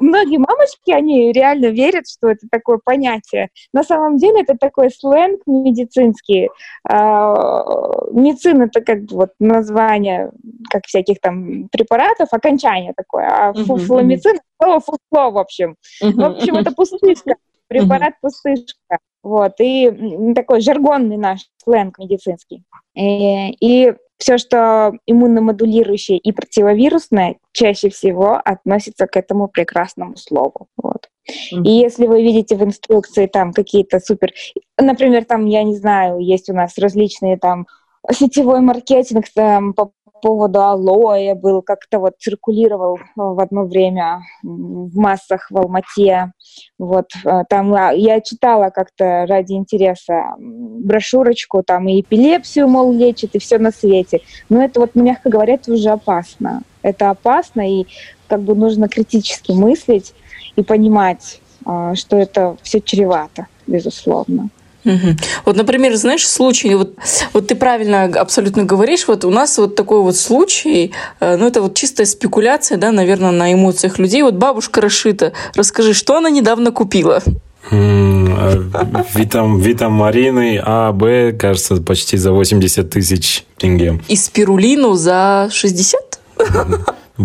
многие 0.00 0.38
мамочки, 0.38 0.90
они 0.90 1.30
реально 1.32 1.66
верят, 1.66 2.08
что 2.08 2.28
это 2.28 2.48
такое 2.50 2.80
понятие. 2.82 3.50
На 3.72 3.84
самом 3.84 4.16
деле 4.16 4.42
это 4.42 4.56
такой 4.58 4.90
сленг 4.90 5.42
медицинский. 5.46 6.48
А, 6.88 7.62
Мицин— 8.10 8.62
это 8.62 8.80
как 8.80 9.02
бы 9.02 9.16
вот 9.16 9.30
название 9.38 10.32
как 10.68 10.86
всяких 10.86 11.20
там 11.20 11.68
препаратов, 11.68 12.28
окончание 12.32 12.94
такое. 12.96 13.26
А 13.28 13.52
фуфламицин— 13.52 14.38
слово 14.60 14.80
фуфло, 14.80 15.30
в 15.30 15.38
общем. 15.38 15.76
В 16.00 16.24
общем, 16.24 16.56
это 16.56 16.72
пустышка 16.72 17.36
препарат 17.68 18.14
пустышка. 18.20 18.98
Вот, 19.22 19.54
и 19.60 19.90
такой 20.36 20.60
жаргонный 20.60 21.16
наш 21.16 21.40
сленг 21.64 21.98
медицинский. 21.98 22.62
И, 22.94 23.00
э, 23.00 23.50
и 23.60 23.94
все, 24.18 24.38
что 24.38 24.92
иммуномодулирующее 25.06 26.18
и 26.18 26.32
противовирусное, 26.32 27.36
чаще 27.52 27.90
всего 27.90 28.40
относится 28.44 29.06
к 29.06 29.16
этому 29.16 29.48
прекрасному 29.48 30.16
слову. 30.16 30.68
Вот. 30.76 31.08
Mm-hmm. 31.28 31.64
И 31.64 31.70
если 31.70 32.06
вы 32.06 32.22
видите 32.22 32.56
в 32.56 32.62
инструкции 32.62 33.26
там 33.26 33.52
какие-то 33.52 33.98
супер... 33.98 34.32
Например, 34.78 35.24
там, 35.24 35.46
я 35.46 35.64
не 35.64 35.76
знаю, 35.76 36.20
есть 36.20 36.48
у 36.48 36.54
нас 36.54 36.78
различные 36.78 37.36
там 37.36 37.66
сетевой 38.12 38.60
маркетинг 38.60 39.26
там, 39.34 39.74
по 39.74 39.92
поводу 40.20 40.62
алоэ 40.62 41.34
был, 41.34 41.62
как-то 41.62 41.98
вот 41.98 42.14
циркулировал 42.18 42.98
в 43.14 43.40
одно 43.40 43.64
время 43.64 44.22
в 44.42 44.96
массах 44.96 45.46
в 45.50 45.56
Алмате. 45.56 46.32
Вот 46.78 47.06
э, 47.24 47.44
там 47.48 47.74
а, 47.74 47.92
я 47.92 48.20
читала 48.20 48.70
как-то 48.70 49.26
ради 49.26 49.52
интереса 49.52 50.34
брошюрочку, 50.38 51.62
там 51.62 51.88
и 51.88 52.00
эпилепсию, 52.00 52.68
мол, 52.68 52.92
лечит, 52.92 53.34
и 53.34 53.38
все 53.38 53.58
на 53.58 53.70
свете. 53.70 54.20
Но 54.48 54.62
это 54.62 54.80
вот, 54.80 54.94
мягко 54.94 55.28
говоря, 55.28 55.54
это 55.54 55.72
уже 55.72 55.90
опасно. 55.90 56.62
Это 56.82 57.10
опасно, 57.10 57.68
и 57.68 57.86
как 58.28 58.42
бы 58.42 58.54
нужно 58.54 58.88
критически 58.88 59.52
мыслить 59.52 60.14
и 60.56 60.62
понимать, 60.62 61.40
а, 61.64 61.94
что 61.94 62.16
это 62.16 62.56
все 62.62 62.80
чревато, 62.80 63.46
безусловно. 63.66 64.50
Угу. 64.86 65.16
Вот, 65.44 65.56
например, 65.56 65.96
знаешь, 65.96 66.26
случай, 66.26 66.74
вот, 66.76 66.94
вот 67.32 67.48
ты 67.48 67.56
правильно 67.56 68.04
абсолютно 68.04 68.62
говоришь, 68.62 69.08
вот 69.08 69.24
у 69.24 69.30
нас 69.30 69.58
вот 69.58 69.74
такой 69.74 70.00
вот 70.00 70.16
случай, 70.16 70.92
э, 71.18 71.36
ну 71.36 71.48
это 71.48 71.60
вот 71.60 71.74
чистая 71.74 72.06
спекуляция, 72.06 72.78
да, 72.78 72.92
наверное, 72.92 73.32
на 73.32 73.52
эмоциях 73.52 73.98
людей. 73.98 74.22
Вот 74.22 74.34
бабушка 74.34 74.80
расшита. 74.80 75.32
Расскажи, 75.54 75.92
что 75.92 76.16
она 76.16 76.30
недавно 76.30 76.70
купила? 76.70 77.20
Э, 77.72 78.62
витам, 79.14 79.58
витамарины 79.58 80.60
А, 80.62 80.92
Б, 80.92 81.32
кажется, 81.32 81.76
почти 81.82 82.16
за 82.16 82.30
80 82.30 82.88
тысяч 82.88 83.44
тенге. 83.56 84.00
И 84.06 84.14
спирулину 84.14 84.94
за 84.94 85.48
60? 85.50 86.20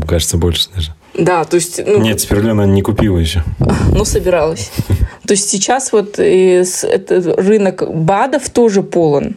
Кажется, 0.08 0.38
больше 0.38 0.70
даже. 0.74 0.96
Да, 1.14 1.44
то 1.44 1.56
есть... 1.56 1.80
Ну, 1.86 2.00
Нет, 2.00 2.22
спирулина 2.22 2.66
не 2.66 2.82
купила 2.82 3.18
еще. 3.18 3.44
Ну, 3.94 4.06
собиралась. 4.06 4.72
То 5.32 5.34
есть 5.34 5.50
сейчас 5.50 5.94
вот 5.94 6.20
этот 6.20 7.40
рынок 7.40 7.90
БАДов 7.90 8.50
тоже 8.50 8.84
полон. 8.84 9.36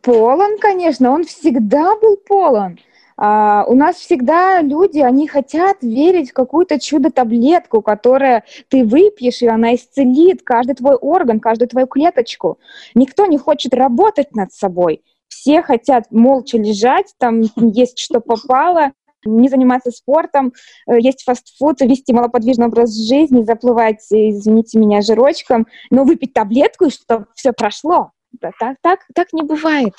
Полон, 0.00 0.56
конечно, 0.58 1.10
он 1.10 1.24
всегда 1.24 1.94
был 1.96 2.16
полон. 2.16 2.78
А, 3.18 3.66
у 3.68 3.74
нас 3.74 3.96
всегда 3.96 4.62
люди, 4.62 5.00
они 5.00 5.28
хотят 5.28 5.82
верить 5.82 6.30
в 6.30 6.32
какую-то 6.32 6.80
чудо-таблетку, 6.80 7.82
которая 7.82 8.44
ты 8.70 8.82
выпьешь, 8.82 9.42
и 9.42 9.46
она 9.46 9.74
исцелит 9.74 10.40
каждый 10.42 10.74
твой 10.74 10.94
орган, 10.94 11.38
каждую 11.38 11.68
твою 11.68 11.86
клеточку. 11.86 12.58
Никто 12.94 13.26
не 13.26 13.36
хочет 13.36 13.74
работать 13.74 14.34
над 14.34 14.54
собой. 14.54 15.02
Все 15.28 15.60
хотят 15.60 16.10
молча 16.10 16.56
лежать, 16.56 17.12
там 17.18 17.42
есть 17.56 17.98
что 17.98 18.20
попало, 18.20 18.92
не 19.26 19.48
заниматься 19.48 19.90
спортом, 19.90 20.52
э, 20.88 20.98
есть 20.98 21.24
фастфуд, 21.24 21.80
вести 21.80 22.12
малоподвижный 22.12 22.66
образ 22.66 22.94
жизни, 22.94 23.42
заплывать, 23.42 24.06
извините 24.10 24.78
меня, 24.78 25.02
жирочком, 25.02 25.66
но 25.90 26.04
выпить 26.04 26.32
таблетку, 26.32 26.86
и 26.86 26.90
чтобы 26.90 27.26
все 27.34 27.52
прошло. 27.52 28.12
Да, 28.40 28.50
так, 28.58 28.76
так, 28.82 29.00
так 29.14 29.32
не 29.32 29.42
бывает. 29.42 29.94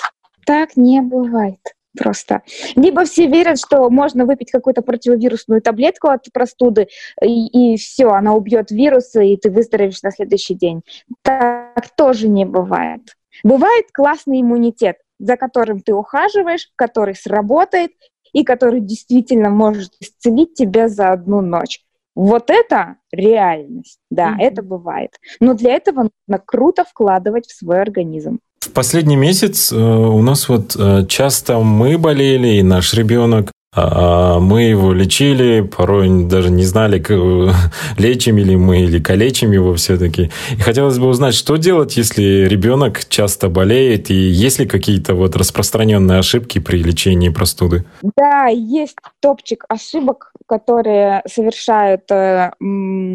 Так 0.45 0.77
не 0.77 1.01
бывает 1.01 1.59
просто. 1.97 2.43
Либо 2.75 3.03
все 3.05 3.27
верят, 3.27 3.59
что 3.59 3.89
можно 3.89 4.25
выпить 4.25 4.51
какую-то 4.51 4.81
противовирусную 4.81 5.61
таблетку 5.61 6.07
от 6.07 6.25
простуды, 6.31 6.87
и, 7.21 7.73
и 7.73 7.77
все, 7.77 8.09
она 8.09 8.33
убьет 8.33 8.71
вирусы, 8.71 9.27
и 9.27 9.37
ты 9.37 9.49
выздоровеешь 9.49 10.03
на 10.03 10.11
следующий 10.11 10.53
день. 10.53 10.83
Так 11.23 11.95
тоже 11.95 12.29
не 12.29 12.45
бывает. 12.45 13.01
Бывает 13.43 13.85
классный 13.93 14.41
иммунитет, 14.41 14.97
за 15.19 15.35
которым 15.37 15.81
ты 15.81 15.93
ухаживаешь, 15.93 16.69
который 16.75 17.15
сработает, 17.15 17.91
и 18.37 18.43
который 18.43 18.81
действительно 18.81 19.49
может 19.49 19.93
исцелить 19.99 20.53
тебя 20.53 20.89
за 20.89 21.11
одну 21.11 21.41
ночь. 21.41 21.81
Вот 22.13 22.51
это 22.51 22.97
реальность, 23.11 23.99
да, 24.11 24.29
mm-hmm. 24.29 24.43
это 24.43 24.61
бывает. 24.61 25.11
Но 25.39 25.55
для 25.55 25.73
этого 25.73 26.09
нужно 26.27 26.43
круто 26.45 26.83
вкладывать 26.83 27.47
в 27.47 27.57
свой 27.57 27.81
организм. 27.81 28.37
В 28.59 28.71
последний 28.73 29.15
месяц 29.15 29.71
э, 29.71 29.75
у 29.75 30.21
нас 30.21 30.49
вот 30.49 30.75
э, 30.75 31.05
часто 31.07 31.57
мы 31.59 31.97
болели, 31.97 32.59
и 32.59 32.63
наш 32.63 32.93
ребенок. 32.93 33.51
А, 33.75 34.39
мы 34.39 34.63
его 34.63 34.93
лечили, 34.93 35.61
порой 35.61 36.25
даже 36.25 36.49
не 36.49 36.63
знали, 36.63 37.03
лечим 37.97 38.37
ли 38.37 38.55
мы 38.55 38.81
или 38.83 38.99
калечим 38.99 39.51
его 39.51 39.75
все-таки. 39.75 40.31
И 40.51 40.61
хотелось 40.61 40.97
бы 40.97 41.07
узнать, 41.07 41.35
что 41.35 41.57
делать, 41.57 41.97
если 41.97 42.47
ребенок 42.47 43.05
часто 43.09 43.49
болеет, 43.49 44.09
и 44.09 44.15
есть 44.15 44.59
ли 44.59 44.65
какие-то 44.65 45.15
вот 45.15 45.35
распространенные 45.35 46.19
ошибки 46.19 46.59
при 46.59 46.81
лечении 46.81 47.29
простуды? 47.29 47.85
Да, 48.15 48.47
есть 48.47 48.95
топчик 49.21 49.65
ошибок, 49.67 50.31
которые 50.47 51.21
совершают 51.27 52.09
э, 52.09 52.51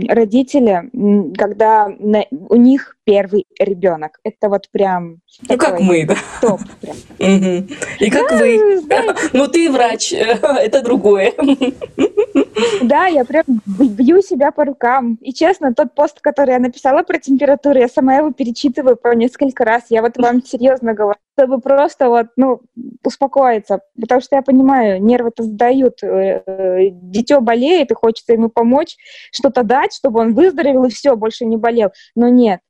родители, 0.08 0.90
когда 1.36 1.88
у 2.30 2.56
них 2.56 2.96
первый 3.04 3.46
ребенок. 3.58 4.18
Это 4.24 4.48
вот 4.48 4.70
прям... 4.70 5.20
Ну, 5.48 5.56
как 5.56 5.80
мы, 5.80 6.06
да? 6.06 6.16
Топ 6.40 6.60
прям. 6.80 6.96
И 7.18 8.10
как 8.10 8.32
вы. 8.32 8.60
Ну, 9.32 9.48
ты 9.48 9.70
врач, 9.70 10.12
это 10.12 10.82
другое. 10.82 11.32
Да, 12.82 13.06
я 13.06 13.24
прям 13.24 13.44
бью 13.66 14.22
себя 14.22 14.50
по 14.50 14.64
рукам. 14.64 15.18
И 15.20 15.32
честно, 15.32 15.74
тот 15.74 15.94
пост, 15.94 16.20
который 16.20 16.52
я 16.52 16.58
написала 16.58 17.02
про 17.02 17.18
температуру, 17.18 17.78
я 17.78 17.88
сама 17.88 18.16
его 18.16 18.32
перечитываю 18.32 18.96
по 18.96 19.14
несколько 19.14 19.64
раз. 19.64 19.84
Я 19.88 20.02
вот 20.02 20.16
вам 20.16 20.44
серьезно 20.44 20.94
говорю, 20.94 21.18
чтобы 21.38 21.60
просто 21.60 22.08
вот, 22.08 22.26
ну, 22.36 22.60
успокоиться. 23.04 23.80
Потому 24.00 24.20
что 24.20 24.36
я 24.36 24.42
понимаю, 24.42 25.02
нервы-то 25.02 25.42
сдают. 25.42 26.02
Э, 26.02 26.42
э, 26.46 26.88
дитё 26.90 27.40
болеет, 27.40 27.90
и 27.90 27.94
хочется 27.94 28.32
ему 28.32 28.48
помочь, 28.48 28.96
что-то 29.32 29.62
дать, 29.62 29.94
чтобы 29.94 30.20
он 30.20 30.34
выздоровел 30.34 30.84
и 30.84 30.90
все, 30.90 31.16
больше 31.16 31.44
не 31.44 31.56
болел. 31.56 31.90
Но 32.14 32.28
нет, 32.28 32.60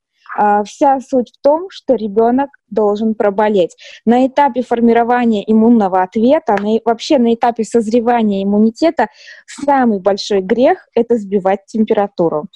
вся 0.65 0.99
суть 0.99 1.31
в 1.31 1.41
том, 1.41 1.67
что 1.69 1.95
ребенок 1.95 2.49
должен 2.73 3.15
проболеть. 3.15 3.75
На 4.05 4.27
этапе 4.27 4.63
формирования 4.63 5.43
иммунного 5.45 6.01
ответа, 6.01 6.55
на, 6.59 6.79
вообще 6.85 7.17
на 7.17 7.33
этапе 7.33 7.63
созревания 7.63 8.43
иммунитета, 8.43 9.07
самый 9.47 9.99
большой 9.99 10.41
грех— 10.41 10.87
это 10.95 11.17
сбивать 11.17 11.65
температуру. 11.67 12.47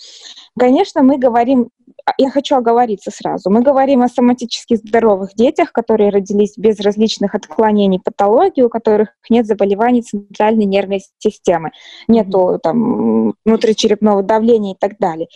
Конечно, 0.57 1.03
мы 1.03 1.17
говорим 1.17 1.69
а, 2.07 2.13
я 2.17 2.29
хочу 2.29 2.55
оговориться 2.55 3.11
сразу. 3.11 3.49
Мы 3.49 3.61
говорим 3.61 4.01
о 4.01 4.07
соматически 4.07 4.75
здоровых 4.75 5.33
детях, 5.35 5.71
которые 5.71 6.09
родились 6.09 6.57
без 6.57 6.79
различных 6.79 7.35
отклонений 7.35 7.99
патологии, 7.99 8.61
у 8.61 8.69
которых 8.69 9.09
нет 9.29 9.45
заболеваний 9.45 10.01
центральной 10.01 10.65
нервной 10.65 11.01
системы, 11.17 11.71
нету 12.07 12.59
там 12.63 13.33
внутричерепного 13.45 14.23
давления 14.23 14.73
и 14.73 14.77
так 14.79 14.97
далее. 14.99 15.27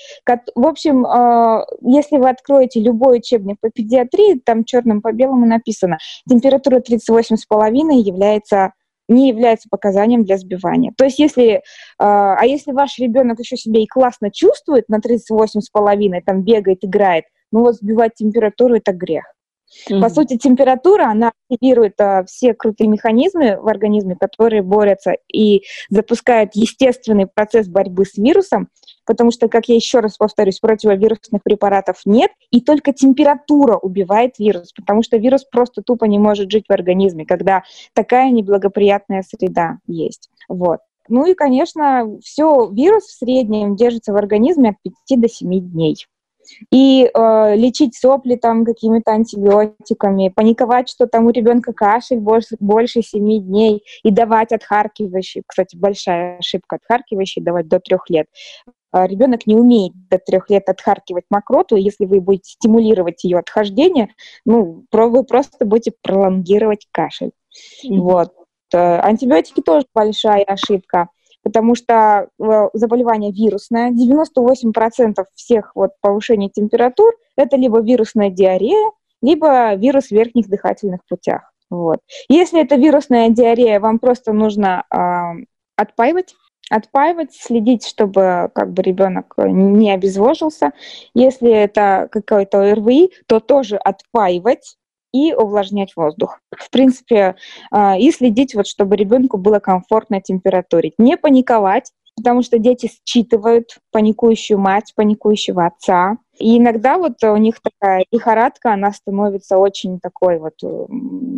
В 0.56 0.66
общем, 0.66 1.06
а, 1.06 1.66
если 1.82 2.18
вы 2.18 2.30
откроете 2.30 2.80
любой 2.80 3.18
учебник 3.18 3.58
по 3.60 3.70
педиатрии, 3.70 4.40
там 4.40 4.64
черным 4.72 5.01
по 5.01 5.12
белому 5.12 5.46
написано, 5.46 5.98
температура 6.28 6.80
38,5 6.80 7.94
является 8.00 8.74
не 9.08 9.28
является 9.28 9.68
показанием 9.70 10.24
для 10.24 10.38
сбивания. 10.38 10.94
То 10.98 11.04
есть 11.04 11.20
если, 11.20 11.62
а, 12.00 12.36
а 12.38 12.46
если 12.46 12.72
ваш 12.72 12.98
ребенок 12.98 13.40
еще 13.40 13.58
себя 13.58 13.82
и 13.82 13.86
классно 13.86 14.32
чувствует 14.32 14.88
на 14.88 15.00
38,5, 15.00 16.22
там 16.25 16.44
бегает, 16.44 16.86
играет, 16.86 17.25
ну 17.51 17.60
вот 17.60 17.75
сбивать 17.75 18.13
температуру 18.16 18.75
это 18.75 18.94
грех. 18.94 19.25
Mm-hmm. 19.90 20.01
По 20.01 20.10
сути, 20.10 20.38
температура, 20.38 21.06
она 21.06 21.32
активирует 21.50 22.00
а, 22.00 22.24
все 22.25 22.54
крутые 22.54 22.88
механизмы 22.88 23.58
в 23.60 23.68
организме, 23.68 24.16
которые 24.20 24.62
борются 24.62 25.16
и 25.32 25.63
запускают 25.90 26.51
естественный 26.56 27.28
процесс 27.28 27.68
борьбы 27.68 28.06
с 28.06 28.18
вирусом, 28.18 28.70
потому 29.06 29.32
что, 29.32 29.48
как 29.48 29.68
я 29.68 29.75
еще 29.75 30.00
раз 30.00 30.18
повторюсь, 30.18 30.60
противовирусных 30.60 31.42
препаратов 31.44 32.01
нет, 32.06 32.32
и 32.51 32.62
только 32.62 32.94
температура 32.94 33.78
убивает 33.78 34.40
вирус, 34.40 34.74
потому 34.74 35.04
что 35.04 35.18
вирус 35.18 35.46
просто 35.46 35.82
тупо 35.82 36.06
не 36.06 36.20
может 36.20 36.51
жить 36.51 36.66
в 36.68 36.74
организме, 36.74 37.25
когда 37.25 37.63
такая 37.94 38.30
неблагоприятная 38.32 39.24
среда 39.24 39.78
есть. 39.88 40.30
Вот. 40.48 40.80
Ну 41.08 41.25
и, 41.25 41.34
конечно, 41.34 42.18
все, 42.24 42.70
вирус 42.72 43.06
в 43.06 43.18
среднем 43.18 43.75
держится 43.75 44.13
в 44.13 44.18
организме 44.18 44.70
от 44.70 44.75
5 45.08 45.22
до 45.22 45.28
7 45.28 45.60
дней 45.72 45.96
и 46.72 47.06
э, 47.06 47.56
лечить 47.56 47.96
сопли 47.96 48.36
там 48.36 48.66
какими-то 48.66 49.12
антибиотиками, 49.12 50.30
паниковать, 50.30 50.90
что 50.90 51.08
там 51.08 51.26
у 51.26 51.32
ребенка 51.32 51.74
кашель 51.74 52.20
больше, 52.20 52.56
больше 52.60 53.02
7 53.02 53.44
дней, 53.44 53.84
и 54.04 54.12
давать 54.12 54.52
отхаркивающий, 54.52 55.44
кстати, 55.46 55.76
большая 55.76 56.38
ошибка, 56.40 56.78
отхаркивающий 56.78 57.42
давать 57.42 57.68
до 57.68 57.80
трех 57.80 58.10
лет. 58.10 58.28
Э, 58.94 59.08
ребенок 59.08 59.48
не 59.48 59.56
умеет 59.56 59.94
до 60.10 60.18
трех 60.18 60.50
лет 60.50 60.68
отхаркивать 60.70 61.26
мокроту, 61.30 61.76
и 61.76 61.82
если 61.82 62.06
вы 62.06 62.22
будете 62.22 62.52
стимулировать 62.52 63.24
ее 63.24 63.40
отхождение, 63.40 64.10
ну, 64.46 64.86
вы 64.92 65.24
просто 65.24 65.66
будете 65.66 65.94
пролонгировать 66.02 66.88
кашель. 66.92 67.32
Mm-hmm. 67.86 67.98
Вот. 67.98 68.34
Э, 68.74 69.00
антибиотики 69.00 69.62
тоже 69.62 69.86
большая 69.94 70.44
ошибка 70.44 71.10
потому 71.44 71.76
что 71.76 72.27
э, 72.40 72.70
заболевание 72.74 73.32
вирусное. 73.32 73.92
98% 73.92 75.25
всех 75.36 75.72
вот 75.75 75.92
повышений 76.01 76.50
температур– 76.50 77.14
это 77.36 77.58
либо 77.58 77.82
вирусная 77.82 78.30
диарея, 78.30 78.92
либо 79.22 79.74
вирус 79.75 80.08
в 80.08 80.12
верхних 80.12 80.50
дыхательных 80.50 81.01
путях. 81.08 81.51
Вот. 81.70 82.00
Если 82.27 82.62
это 82.62 82.75
вирусная 82.75 83.30
диарея, 83.30 83.80
вам 83.80 84.00
просто 84.00 84.34
нужно 84.34 84.84
э, 84.94 85.46
отпаивать, 85.75 86.36
отпаивать, 86.70 87.34
следить, 87.34 87.86
чтобы 87.86 88.50
как 88.54 88.72
бы 88.72 88.82
ребенок 88.82 89.34
не 89.38 89.92
обезвожился. 89.92 90.72
Если 91.14 91.51
это 91.51 92.08
какой-то 92.12 92.72
ОРВИ, 92.72 93.12
то 93.27 93.40
тоже 93.40 93.77
отпаивать, 93.77 94.77
и 95.12 95.34
увлажнять 95.34 95.96
воздух. 95.96 96.40
В 96.58 96.70
принципе, 96.70 97.36
а, 97.72 97.98
и 97.98 98.12
следить, 98.12 98.56
вот, 98.56 98.68
чтобы 98.68 98.96
ребенку 98.96 99.38
было 99.38 99.60
комфортно 99.60 100.22
температурить. 100.22 100.94
Не 100.98 101.18
паниковать, 101.18 101.92
потому 102.16 102.44
что 102.44 102.60
дети 102.60 102.92
считывают 103.06 103.78
паникующую 103.92 104.60
мать, 104.60 104.94
паникующего 104.96 105.66
отца. 105.66 106.18
И 106.40 106.58
иногда 106.58 106.98
вот 106.98 107.24
у 107.24 107.38
них 107.38 107.60
такая 107.62 108.06
лихорадка, 108.12 108.74
она 108.74 108.92
становится 108.92 109.58
очень 109.58 110.00
такой 110.00 110.40
вот 110.40 110.54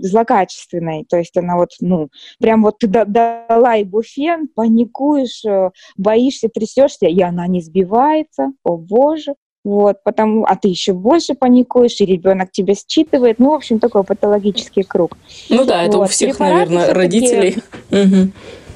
злокачественной. 0.02 1.06
То 1.10 1.18
есть 1.18 1.36
она 1.38 1.58
вот, 1.58 1.70
ну, 1.80 2.10
прям 2.40 2.64
вот 2.64 2.80
ты 2.80 2.88
дала 2.88 3.82
ибуфен, 3.82 4.48
паникуешь, 4.48 5.44
э, 5.46 5.72
боишься, 5.98 6.50
трясешься, 6.50 7.08
и 7.08 7.22
она 7.22 7.48
не 7.48 7.62
сбивается. 7.62 8.52
О 8.64 8.78
боже, 8.78 9.36
вот, 9.63 10.04
потому, 10.04 10.45
а 10.45 10.56
ты 10.56 10.67
еще 10.67 10.93
больше 10.93 11.36
паникуешь, 11.36 12.02
и 12.02 12.06
ребенок 12.06 12.52
тебя 12.52 12.73
считывает. 12.76 13.39
Ну, 13.39 13.52
в 13.52 13.54
общем, 13.54 13.80
такой 13.80 14.04
патологический 14.04 14.84
круг. 14.84 15.17
Ну 15.49 15.65
да, 15.65 15.84
это 15.84 15.97
вот. 15.97 16.06
у 16.06 16.12
всех, 16.12 16.38
Препараты 16.38 16.71
наверное, 16.71 16.93
родителей. 16.93 17.56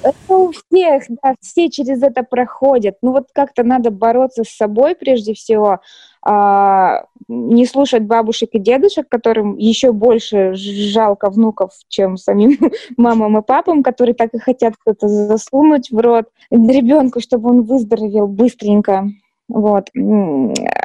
Это 0.03 0.35
у 0.35 0.51
всех, 0.51 1.03
да, 1.09 1.35
все 1.41 1.69
через 1.69 2.01
это 2.01 2.23
проходят. 2.23 2.97
Ну 3.01 3.11
вот 3.11 3.27
как-то 3.33 3.63
надо 3.63 3.91
бороться 3.91 4.43
с 4.43 4.55
собой 4.55 4.95
прежде 4.95 5.33
всего, 5.33 5.79
а, 6.21 7.05
не 7.27 7.65
слушать 7.65 8.03
бабушек 8.03 8.51
и 8.53 8.59
дедушек, 8.59 9.09
которым 9.09 9.57
еще 9.57 9.91
больше 9.91 10.53
жалко 10.53 11.29
внуков, 11.29 11.71
чем 11.89 12.15
самим 12.15 12.57
мамам 12.97 13.39
и 13.39 13.41
папам, 13.41 13.83
которые 13.83 14.13
так 14.13 14.33
и 14.33 14.39
хотят 14.39 14.75
что-то 14.81 15.07
засунуть 15.07 15.89
в 15.91 15.97
рот 15.97 16.25
ребенку, 16.51 17.19
чтобы 17.19 17.49
он 17.49 17.63
выздоровел 17.63 18.27
быстренько. 18.27 19.09
Вот. 19.47 19.89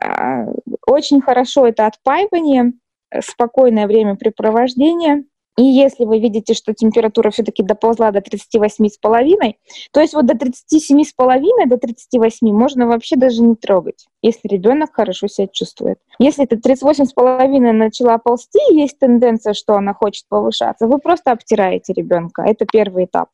А, 0.05 0.47
очень 0.87 1.21
хорошо 1.21 1.67
это 1.67 1.87
отпаивание, 1.87 2.73
спокойное 3.21 3.87
времяпрепровождение. 3.87 5.25
И 5.59 5.65
если 5.65 6.07
вы 6.07 6.19
видите, 6.19 6.55
что 6.55 6.73
температура 6.73 7.31
все-таки 7.31 7.63
доползла 7.63 8.11
до 8.11 8.21
38,5, 8.21 9.55
то 9.93 10.01
есть 10.01 10.15
вот 10.15 10.25
до 10.25 10.33
37,5, 10.35 11.67
до 11.67 11.77
38 11.77 12.53
можно 12.53 12.87
вообще 12.87 13.17
даже 13.17 13.43
не 13.43 13.55
трогать, 13.55 14.07
если 14.23 14.49
ребенок 14.49 14.95
хорошо 14.95 15.29
себя 15.29 15.49
чувствует. 15.49 15.99
Если 16.19 16.45
это 16.45 16.57
38,5 16.57 17.73
начала 17.73 18.17
ползти, 18.17 18.61
есть 18.71 18.99
тенденция, 18.99 19.53
что 19.53 19.75
она 19.75 19.93
хочет 19.93 20.25
повышаться, 20.29 20.87
вы 20.87 20.99
просто 20.99 21.33
обтираете 21.33 21.93
ребенка. 21.93 22.43
Это 22.43 22.65
первый 22.65 23.05
этап. 23.05 23.29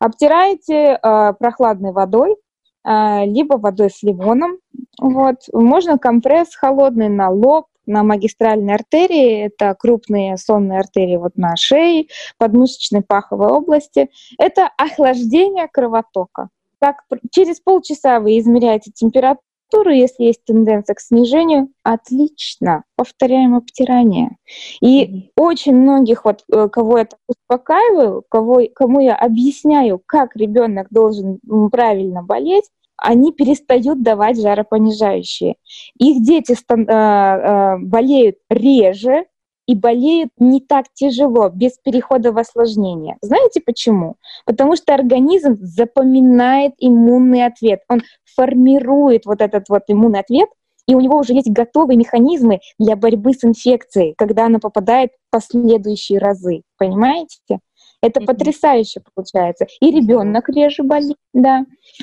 Обтираете 0.00 0.98
э, 1.00 1.32
прохладной 1.38 1.92
водой, 1.92 2.36
либо 2.84 3.58
водой 3.58 3.90
с 3.90 4.02
лимоном. 4.02 4.58
Вот. 5.00 5.36
Можно 5.52 5.98
компресс 5.98 6.54
холодный 6.54 7.08
на 7.08 7.30
лоб, 7.30 7.66
на 7.86 8.02
магистральной 8.02 8.74
артерии, 8.74 9.46
это 9.46 9.74
крупные 9.78 10.36
сонные 10.36 10.78
артерии 10.80 11.16
вот 11.16 11.36
на 11.36 11.56
шее, 11.56 12.06
подмышечной 12.38 13.02
паховой 13.02 13.48
области. 13.48 14.08
Это 14.38 14.70
охлаждение 14.76 15.68
кровотока. 15.68 16.48
Так, 16.78 16.96
через 17.30 17.60
полчаса 17.60 18.20
вы 18.20 18.38
измеряете 18.38 18.90
температуру, 18.92 19.44
температуру, 19.72 19.90
если 19.90 20.24
есть 20.24 20.44
тенденция 20.44 20.94
к 20.94 21.00
снижению, 21.00 21.68
отлично, 21.82 22.84
повторяем 22.96 23.54
обтирание. 23.54 24.36
И 24.80 25.04
mm-hmm. 25.04 25.30
очень 25.36 25.74
многих, 25.74 26.24
вот, 26.24 26.44
э, 26.52 26.68
кого 26.68 26.98
я 26.98 27.08
успокаиваю, 27.26 28.24
кого, 28.28 28.62
кому 28.74 29.00
я 29.00 29.14
объясняю, 29.14 30.00
как 30.04 30.36
ребенок 30.36 30.88
должен 30.90 31.38
правильно 31.70 32.22
болеть, 32.22 32.64
они 32.96 33.32
перестают 33.32 34.02
давать 34.02 34.40
жаропонижающие. 34.40 35.56
Их 35.98 36.22
дети 36.22 36.52
э, 36.52 36.74
э, 36.76 37.78
болеют 37.78 38.36
реже, 38.48 39.24
и 39.66 39.74
болеют 39.74 40.30
не 40.38 40.60
так 40.60 40.86
тяжело, 40.94 41.48
без 41.48 41.78
перехода 41.78 42.32
в 42.32 42.38
осложнение. 42.38 43.16
Знаете 43.22 43.60
почему? 43.64 44.16
Потому 44.44 44.76
что 44.76 44.94
организм 44.94 45.56
запоминает 45.60 46.72
иммунный 46.78 47.46
ответ. 47.46 47.80
Он 47.88 48.02
формирует 48.34 49.26
вот 49.26 49.40
этот 49.40 49.68
вот 49.68 49.82
иммунный 49.88 50.20
ответ, 50.20 50.48
и 50.86 50.94
у 50.94 51.00
него 51.00 51.18
уже 51.18 51.32
есть 51.32 51.50
готовые 51.50 51.96
механизмы 51.96 52.60
для 52.78 52.96
борьбы 52.96 53.32
с 53.32 53.44
инфекцией, 53.44 54.14
когда 54.16 54.46
она 54.46 54.58
попадает 54.58 55.12
в 55.12 55.30
последующие 55.30 56.18
разы. 56.18 56.62
Понимаете? 56.76 57.60
Это 58.02 58.20
mm-hmm. 58.20 58.26
потрясающе 58.26 59.00
получается. 59.14 59.66
И 59.80 59.92
ребенок 59.92 60.48
реже 60.48 60.82
болит, 60.82 61.16
да. 61.32 61.60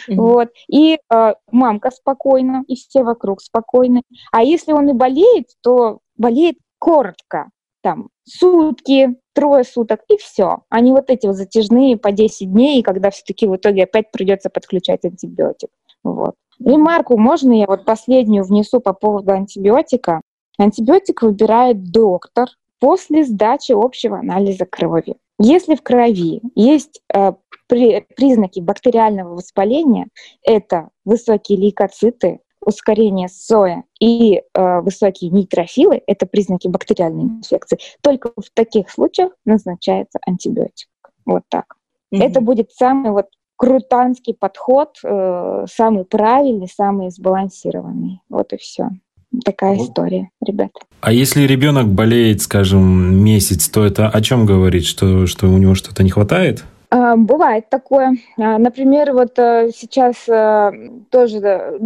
Mm-hmm. 0.10 0.16
Вот. 0.16 0.50
И 0.70 0.98
э, 0.98 1.34
мамка 1.52 1.92
спокойна, 1.92 2.64
и 2.68 2.76
все 2.76 3.04
вокруг 3.04 3.42
спокойны. 3.42 4.04
А 4.32 4.44
если 4.44 4.72
он 4.72 4.90
и 4.90 4.94
болеет, 4.94 5.48
то 5.62 6.00
болеет 6.16 6.56
коротко, 6.80 7.50
там, 7.82 8.10
сутки, 8.24 9.16
трое 9.34 9.64
суток, 9.64 10.02
и 10.10 10.18
все. 10.18 10.60
А 10.70 10.82
не 10.82 10.92
вот 10.92 11.10
эти 11.10 11.28
вот 11.28 11.36
затяжные 11.36 11.98
по 11.98 12.12
10 12.12 12.52
дней, 12.52 12.82
когда 12.84 13.10
все-таки 13.10 13.48
в 13.48 13.56
итоге 13.56 13.84
опять 13.84 14.12
придется 14.12 14.50
подключать 14.50 15.06
антибиотик. 15.06 15.70
Вот. 16.04 16.36
Ремарку 16.60 17.18
можно 17.18 17.54
я 17.54 17.68
вот 17.68 17.86
последнюю 17.86 18.44
внесу 18.44 18.82
по 18.82 18.94
поводу 18.94 19.32
антибиотика? 19.32 20.22
Антибиотик 20.58 21.22
выбирает 21.22 21.84
доктор 21.92 22.50
после 22.80 23.24
сдачи 23.24 23.72
общего 23.72 24.20
анализа 24.20 24.66
крови. 24.66 25.16
Если 25.40 25.76
в 25.76 25.82
крови 25.82 26.42
есть 26.56 27.02
э, 27.14 27.32
при, 27.68 28.06
признаки 28.16 28.60
бактериального 28.60 29.36
воспаления, 29.36 30.08
это 30.44 30.90
высокие 31.06 31.58
лейкоциты, 31.58 32.42
ускорение 32.62 33.28
соя 33.30 33.84
и 34.00 34.42
э, 34.54 34.80
высокие 34.82 35.32
нейтрофилы, 35.32 36.02
это 36.08 36.26
признаки 36.26 36.68
бактериальной 36.68 37.24
инфекции, 37.24 37.78
только 38.02 38.32
в 38.36 38.50
таких 38.54 38.90
случаях 38.90 39.32
назначается 39.46 40.20
антибиотик. 40.26 40.90
Вот 41.26 41.44
так. 41.50 41.76
Mm-hmm. 42.14 42.24
Это 42.24 42.42
будет 42.42 42.72
самый 42.72 43.12
вот 43.12 43.28
крутанский 43.56 44.34
подход, 44.34 44.98
э, 45.04 45.66
самый 45.72 46.06
правильный, 46.06 46.68
самый 46.74 47.10
сбалансированный. 47.12 48.22
Вот 48.30 48.54
и 48.54 48.58
все. 48.58 48.90
Такая 49.46 49.76
вот. 49.76 49.90
история, 49.90 50.30
ребят. 50.42 50.72
А 51.02 51.12
если 51.12 51.44
ребенок 51.44 51.88
болеет, 51.88 52.42
скажем, 52.42 53.24
месяц, 53.24 53.70
то 53.70 53.86
это 53.86 54.10
о 54.10 54.22
чем 54.22 54.46
говорит, 54.46 54.86
что, 54.86 55.28
что 55.28 55.48
у 55.48 55.58
него 55.58 55.76
что-то 55.76 56.04
не 56.04 56.10
хватает? 56.10 56.64
А, 56.92 57.16
бывает 57.16 57.70
такое. 57.70 58.16
А, 58.38 58.58
например, 58.58 59.14
вот 59.14 59.38
э, 59.38 59.70
сейчас 59.76 60.28
э, 60.28 60.72
тоже, 61.12 61.38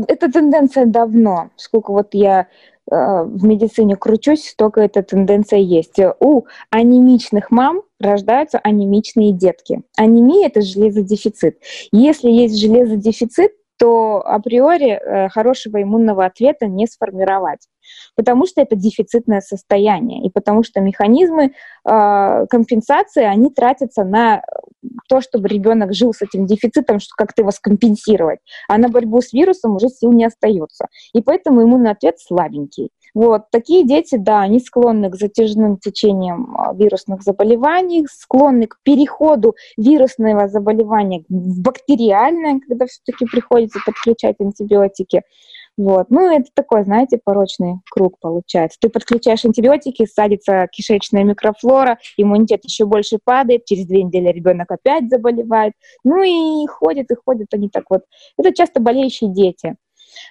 это 0.07 0.31
тенденция 0.31 0.85
давно, 0.85 1.49
сколько 1.57 1.91
вот 1.91 2.13
я 2.13 2.47
э, 2.89 2.95
в 3.23 3.43
медицине 3.43 3.97
кручусь, 3.97 4.49
столько 4.49 4.79
эта 4.79 5.03
тенденция 5.03 5.59
есть. 5.59 5.99
У 6.21 6.45
анемичных 6.69 7.51
мам 7.51 7.81
рождаются 7.99 8.59
анемичные 8.59 9.33
детки. 9.33 9.81
Анемия– 9.97 10.47
это 10.47 10.61
железодефицит. 10.61 11.57
Если 11.91 12.29
есть 12.29 12.57
железодефицит, 12.57 13.51
то 13.83 14.21
априори 14.25 15.29
хорошего 15.29 15.81
иммунного 15.81 16.23
ответа 16.23 16.67
не 16.67 16.87
сформировать 16.87 17.67
потому 18.15 18.45
что 18.45 18.61
это 18.61 18.75
дефицитное 18.75 19.41
состояние, 19.41 20.25
и 20.25 20.29
потому 20.29 20.63
что 20.63 20.79
механизмы 20.79 21.45
э, 21.45 22.45
компенсации, 22.49 23.23
они 23.23 23.49
тратятся 23.49 24.03
на 24.03 24.41
то, 25.07 25.21
чтобы 25.21 25.47
ребенок 25.47 25.93
жил 25.93 26.13
с 26.13 26.21
этим 26.21 26.45
дефицитом, 26.45 26.99
что 26.99 27.13
как-то 27.17 27.41
его 27.41 27.51
скомпенсировать, 27.51 28.39
а 28.67 28.77
на 28.77 28.89
борьбу 28.89 29.21
с 29.21 29.33
вирусом 29.33 29.75
уже 29.75 29.89
сил 29.89 30.11
не 30.11 30.25
остается. 30.25 30.87
И 31.13 31.21
поэтому 31.21 31.63
иммунный 31.63 31.91
ответ 31.91 32.19
слабенький. 32.19 32.89
Вот 33.13 33.43
такие 33.51 33.85
дети, 33.85 34.15
да, 34.15 34.41
они 34.41 34.59
склонны 34.59 35.09
к 35.11 35.15
затяжным 35.15 35.77
течениям 35.77 36.55
а, 36.57 36.73
вирусных 36.73 37.21
заболеваний, 37.21 38.07
склонны 38.11 38.65
к 38.65 38.77
переходу 38.83 39.55
вирусного 39.77 40.47
заболевания 40.47 41.23
в 41.29 41.61
бактериальное, 41.61 42.59
когда 42.67 42.87
все-таки 42.87 43.25
приходится 43.25 43.79
подключать 43.85 44.37
антибиотики. 44.39 45.21
Вот. 45.75 46.07
Ну, 46.09 46.35
это 46.35 46.49
такой, 46.53 46.83
знаете, 46.83 47.19
порочный 47.23 47.75
круг 47.89 48.19
получается. 48.19 48.77
Ты 48.79 48.89
подключаешь 48.89 49.43
антибиотики, 49.43 50.05
садится 50.05 50.67
кишечная 50.71 51.23
микрофлора, 51.23 51.97
иммунитет 52.17 52.63
еще 52.63 52.85
больше 52.85 53.17
падает, 53.23 53.65
через 53.65 53.87
две 53.87 54.03
недели 54.03 54.31
ребенок 54.31 54.71
опять 54.71 55.09
заболевает. 55.09 55.73
Ну 56.03 56.21
и 56.21 56.67
ходят, 56.67 57.09
и 57.09 57.15
ходят 57.15 57.47
они 57.53 57.69
так 57.69 57.85
вот. 57.89 58.03
Это 58.37 58.53
часто 58.53 58.79
болеющие 58.81 59.31
дети. 59.33 59.75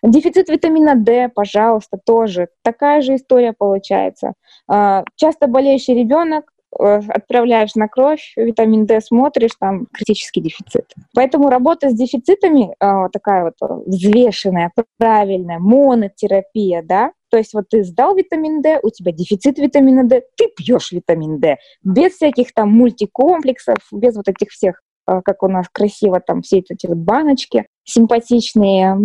Дефицит 0.03 0.49
витамина 0.49 0.95
D, 0.95 1.29
пожалуйста, 1.29 1.99
тоже. 2.05 2.49
Такая 2.63 3.03
же 3.03 3.17
история 3.17 3.53
получается. 3.53 4.35
А, 4.69 5.05
часто 5.17 5.47
болеющий 5.47 5.95
ребенок 5.95 6.53
Э, 6.79 7.01
отправляешь 7.09 7.75
на 7.75 7.89
кровь, 7.89 8.33
витамин 8.37 8.87
D 8.87 9.01
смотришь, 9.01 9.53
там 9.59 9.87
критический 9.93 10.41
дефицит. 10.41 10.95
Поэтому 11.15 11.51
работа 11.51 11.91
с 11.91 11.95
дефицитами 11.95 12.75
э, 12.81 13.09
такая 13.13 13.45
вот 13.45 13.85
взвешенная, 13.87 14.73
правильная, 14.97 15.59
монотерапия, 15.59 16.83
да, 16.83 17.13
то 17.31 17.37
есть 17.37 17.53
вот 17.53 17.69
ты 17.69 17.85
сдал 17.85 18.15
витамин 18.15 18.63
D, 18.63 18.81
у 18.83 18.89
тебя 18.89 19.13
дефицит 19.13 19.59
витамина 19.59 20.05
D, 20.05 20.23
ты 20.37 20.49
пьешь 20.57 20.93
витамин 20.93 21.41
D 21.41 21.59
без 21.83 22.13
всяких 22.15 22.55
там 22.55 22.71
мультикомплексов, 22.71 23.77
без 23.91 24.17
вот 24.17 24.29
этих 24.29 24.51
всех 24.51 24.83
как 25.07 25.43
у 25.43 25.49
нас 25.49 25.67
красиво 25.71 26.21
там 26.21 26.43
все 26.43 26.59
эти 26.59 26.87
вот 26.87 26.99
баночки 26.99 27.67
симпатичные, 27.85 28.97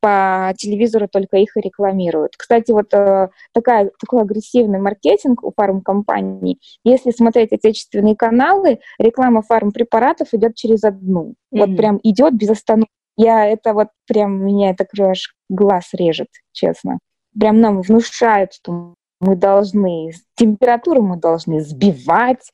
по 0.00 0.52
телевизору 0.56 1.08
только 1.08 1.36
их 1.38 1.56
и 1.56 1.60
рекламируют. 1.60 2.32
Кстати, 2.36 2.72
вот 2.72 2.92
э, 2.92 3.28
такая, 3.52 3.90
такой 4.00 4.22
агрессивный 4.22 4.80
маркетинг 4.80 5.44
у 5.44 5.52
фармкомпаний. 5.56 6.60
Если 6.84 7.10
смотреть 7.10 7.52
отечественные 7.52 8.16
каналы, 8.16 8.80
реклама 8.98 9.42
фармпрепаратов 9.42 10.34
идет 10.34 10.56
через 10.56 10.84
одну. 10.84 11.34
Mm-hmm. 11.52 11.58
Вот 11.58 11.76
прям 11.76 12.00
идет 12.02 12.34
без 12.34 12.50
остановки. 12.50 12.90
Я 13.16 13.46
это 13.46 13.74
вот 13.74 13.88
прям, 14.06 14.44
меня 14.44 14.70
это 14.70 14.86
аж 15.00 15.34
глаз 15.48 15.90
режет, 15.92 16.28
честно. 16.52 16.98
Прям 17.38 17.60
нам 17.60 17.82
внушают, 17.82 18.52
что 18.52 18.94
мы 19.20 19.36
должны, 19.36 20.12
температуру 20.36 21.02
мы 21.02 21.16
должны 21.16 21.60
сбивать, 21.60 22.50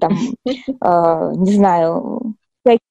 там, 0.00 0.12
э, 0.46 0.52
не 1.36 1.52
знаю, 1.54 2.34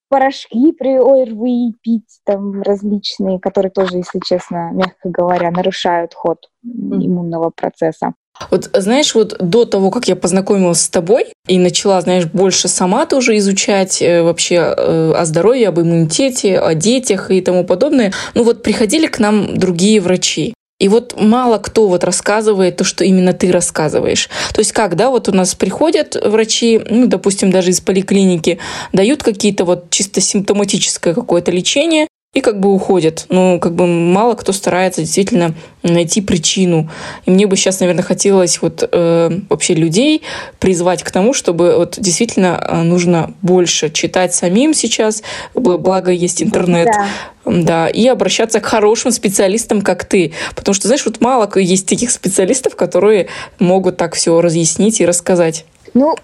порошки 0.09 0.71
при 0.71 0.97
ОРВИ 0.97 1.75
пить, 1.81 2.19
там 2.25 2.61
различные, 2.61 3.39
которые 3.39 3.71
тоже, 3.71 3.97
если 3.97 4.19
честно, 4.25 4.71
мягко 4.73 5.09
говоря, 5.09 5.51
нарушают 5.51 6.13
ход 6.13 6.49
иммунного 6.63 7.49
процесса. 7.49 8.13
Вот 8.51 8.69
знаешь, 8.73 9.15
вот 9.15 9.35
до 9.39 9.65
того, 9.65 9.89
как 9.89 10.07
я 10.07 10.15
познакомилась 10.15 10.81
с 10.81 10.89
тобой 10.89 11.33
и 11.47 11.57
начала, 11.57 11.99
знаешь, 12.01 12.27
больше 12.27 12.67
сама 12.67 13.07
тоже 13.07 13.35
изучать 13.37 13.99
э, 13.99 14.21
вообще 14.21 14.55
э, 14.55 15.11
о 15.13 15.25
здоровье, 15.25 15.69
об 15.69 15.79
иммунитете, 15.79 16.59
о 16.59 16.75
детях 16.75 17.31
и 17.31 17.41
тому 17.41 17.65
подобное, 17.65 18.13
ну 18.35 18.43
вот 18.43 18.61
приходили 18.61 19.07
к 19.07 19.17
нам 19.17 19.57
другие 19.57 19.99
врачи. 19.99 20.53
И 20.79 20.89
вот 20.89 21.19
мало 21.19 21.57
кто 21.57 21.87
вот 21.87 22.03
рассказывает 22.03 22.77
то, 22.77 22.83
что 22.83 23.03
именно 23.03 23.33
ты 23.33 23.51
рассказываешь. 23.51 24.29
То 24.53 24.59
есть 24.59 24.73
как, 24.73 24.95
да, 24.95 25.09
вот 25.09 25.27
у 25.27 25.31
нас 25.31 25.55
приходят 25.55 26.15
врачи, 26.23 26.79
ну, 26.89 27.07
допустим, 27.07 27.49
даже 27.49 27.71
из 27.71 27.81
поликлиники, 27.81 28.59
дают 28.93 29.23
какие-то 29.23 29.65
вот 29.65 29.89
чисто 29.89 30.21
симптоматическое 30.21 31.15
какое-то 31.15 31.51
лечение, 31.51 32.07
и 32.33 32.41
как 32.41 32.59
бы 32.59 32.71
уходят. 32.71 33.25
Ну, 33.29 33.59
как 33.59 33.73
бы 33.73 33.87
мало 33.87 34.35
кто 34.35 34.51
старается 34.51 35.01
действительно 35.01 35.55
найти 35.81 36.21
причину. 36.21 36.89
И 37.25 37.31
мне 37.31 37.47
бы 37.47 37.55
сейчас, 37.55 37.79
наверное, 37.79 38.03
хотелось 38.03 38.61
вот 38.61 38.87
э, 38.91 39.39
вообще 39.49 39.73
людей 39.73 40.21
призвать 40.59 41.03
к 41.03 41.09
тому, 41.09 41.33
чтобы 41.33 41.75
вот 41.77 41.95
действительно 41.97 42.59
э, 42.61 42.81
нужно 42.83 43.33
больше 43.41 43.89
читать 43.89 44.35
самим 44.35 44.73
сейчас, 44.73 45.23
благо 45.55 46.11
есть 46.11 46.43
интернет. 46.43 46.87
Да. 46.87 47.07
Да, 47.49 47.87
и 47.87 48.05
обращаться 48.07 48.59
к 48.59 48.65
хорошим 48.65 49.11
специалистам, 49.11 49.81
как 49.81 50.03
ты. 50.03 50.33
Потому 50.53 50.75
что, 50.75 50.87
знаешь, 50.87 51.05
вот 51.05 51.21
мало 51.21 51.49
есть 51.55 51.87
таких 51.87 52.11
специалистов, 52.11 52.75
которые 52.75 53.29
могут 53.57 53.95
так 53.95 54.15
все 54.15 54.41
разъяснить 54.41 54.99
и 54.99 55.05
рассказать. 55.05 55.63
Ну, 55.93 56.15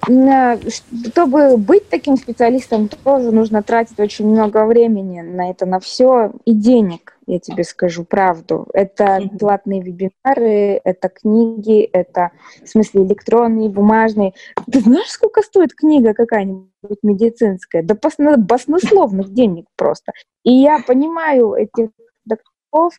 чтобы 1.07 1.57
быть 1.57 1.89
таким 1.89 2.17
специалистом, 2.17 2.89
тоже 2.89 3.31
нужно 3.31 3.63
тратить 3.63 3.99
очень 3.99 4.27
много 4.27 4.65
времени 4.65 5.21
на 5.21 5.49
это, 5.49 5.65
на 5.65 5.79
все 5.79 6.31
и 6.45 6.53
денег, 6.53 7.17
я 7.25 7.39
тебе 7.39 7.63
скажу 7.63 8.03
правду. 8.03 8.67
Это 8.73 9.21
платные 9.39 9.81
вебинары, 9.81 10.81
это 10.83 11.09
книги, 11.09 11.81
это, 11.83 12.31
в 12.63 12.67
смысле, 12.67 13.03
электронные, 13.03 13.69
бумажные. 13.69 14.33
Ты 14.71 14.81
знаешь, 14.81 15.09
сколько 15.09 15.41
стоит 15.41 15.73
книга 15.73 16.13
какая-нибудь 16.13 16.99
медицинская? 17.01 17.83
Да 17.83 17.95
баснословных 18.37 19.33
денег 19.33 19.67
просто. 19.75 20.11
И 20.43 20.51
я 20.51 20.79
понимаю 20.85 21.53
этих 21.53 21.89
докторов, 22.25 22.93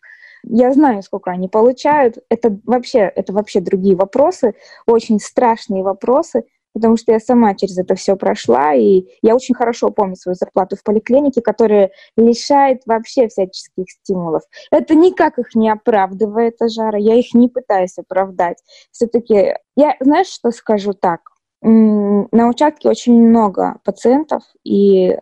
я 0.46 0.72
знаю, 0.72 1.02
сколько 1.02 1.30
они 1.30 1.48
получают. 1.48 2.18
Это 2.28 2.56
вообще, 2.64 3.00
это 3.00 3.32
вообще 3.32 3.60
другие 3.60 3.96
вопросы, 3.96 4.54
очень 4.86 5.20
страшные 5.20 5.82
вопросы 5.82 6.44
потому 6.74 6.96
что 6.96 7.12
я 7.12 7.20
сама 7.20 7.54
через 7.54 7.78
это 7.78 7.94
все 7.94 8.16
прошла, 8.16 8.74
и 8.74 9.06
я 9.22 9.34
очень 9.34 9.54
хорошо 9.54 9.90
помню 9.90 10.16
свою 10.16 10.34
зарплату 10.34 10.76
в 10.76 10.82
поликлинике, 10.82 11.40
которая 11.40 11.90
лишает 12.16 12.82
вообще 12.84 13.28
всяческих 13.28 13.90
стимулов. 13.90 14.42
Это 14.70 14.94
никак 14.94 15.38
их 15.38 15.54
не 15.54 15.70
оправдывает, 15.70 16.56
жара, 16.68 16.98
я 16.98 17.14
их 17.14 17.32
не 17.32 17.48
пытаюсь 17.48 17.96
оправдать. 17.96 18.58
Все-таки 18.90 19.54
я, 19.76 19.96
знаешь, 20.00 20.28
что 20.28 20.50
скажу 20.50 20.92
так? 20.92 21.20
На 21.62 22.48
участке 22.50 22.90
очень 22.90 23.14
много 23.14 23.78
пациентов, 23.84 24.42
и 24.64 25.12
э, 25.12 25.18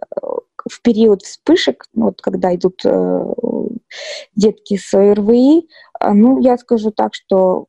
в 0.68 0.82
период 0.82 1.22
вспышек, 1.22 1.84
вот 1.94 2.20
когда 2.20 2.52
идут 2.52 2.80
э, 2.84 3.24
детки 4.34 4.76
с 4.76 4.92
ОРВИ, 4.92 5.68
а, 6.00 6.14
ну, 6.14 6.40
я 6.40 6.58
скажу 6.58 6.90
так, 6.90 7.14
что 7.14 7.66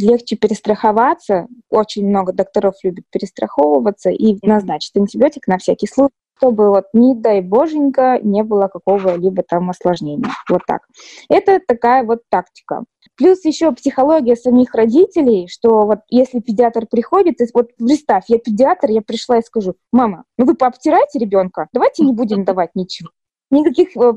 легче 0.00 0.36
перестраховаться. 0.36 1.46
Очень 1.70 2.08
много 2.08 2.32
докторов 2.32 2.74
любят 2.82 3.04
перестраховываться 3.10 4.10
и 4.10 4.38
назначить 4.46 4.96
антибиотик 4.96 5.46
на 5.46 5.58
всякий 5.58 5.86
случай 5.86 6.14
чтобы 6.36 6.68
вот 6.68 6.86
не 6.92 7.14
дай 7.14 7.40
боженька 7.40 8.18
не 8.22 8.42
было 8.42 8.68
какого-либо 8.68 9.42
там 9.42 9.70
осложнения. 9.70 10.30
Вот 10.48 10.62
так. 10.66 10.82
Это 11.28 11.60
такая 11.66 12.04
вот 12.04 12.20
тактика. 12.28 12.84
Плюс 13.16 13.44
еще 13.44 13.72
психология 13.72 14.34
самих 14.34 14.74
родителей, 14.74 15.46
что 15.48 15.86
вот 15.86 16.00
если 16.08 16.40
педиатр 16.40 16.86
приходит, 16.86 17.36
вот 17.54 17.70
представь, 17.76 18.24
я 18.28 18.38
педиатр, 18.38 18.90
я 18.90 19.02
пришла 19.02 19.38
и 19.38 19.42
скажу, 19.42 19.74
мама, 19.92 20.24
ну 20.36 20.46
вы 20.46 20.54
пообтирайте 20.54 21.18
ребенка, 21.18 21.68
давайте 21.72 22.04
не 22.04 22.12
будем 22.12 22.44
давать 22.44 22.70
ничего 22.74 23.10
никаких 23.50 23.96
э, 23.96 24.12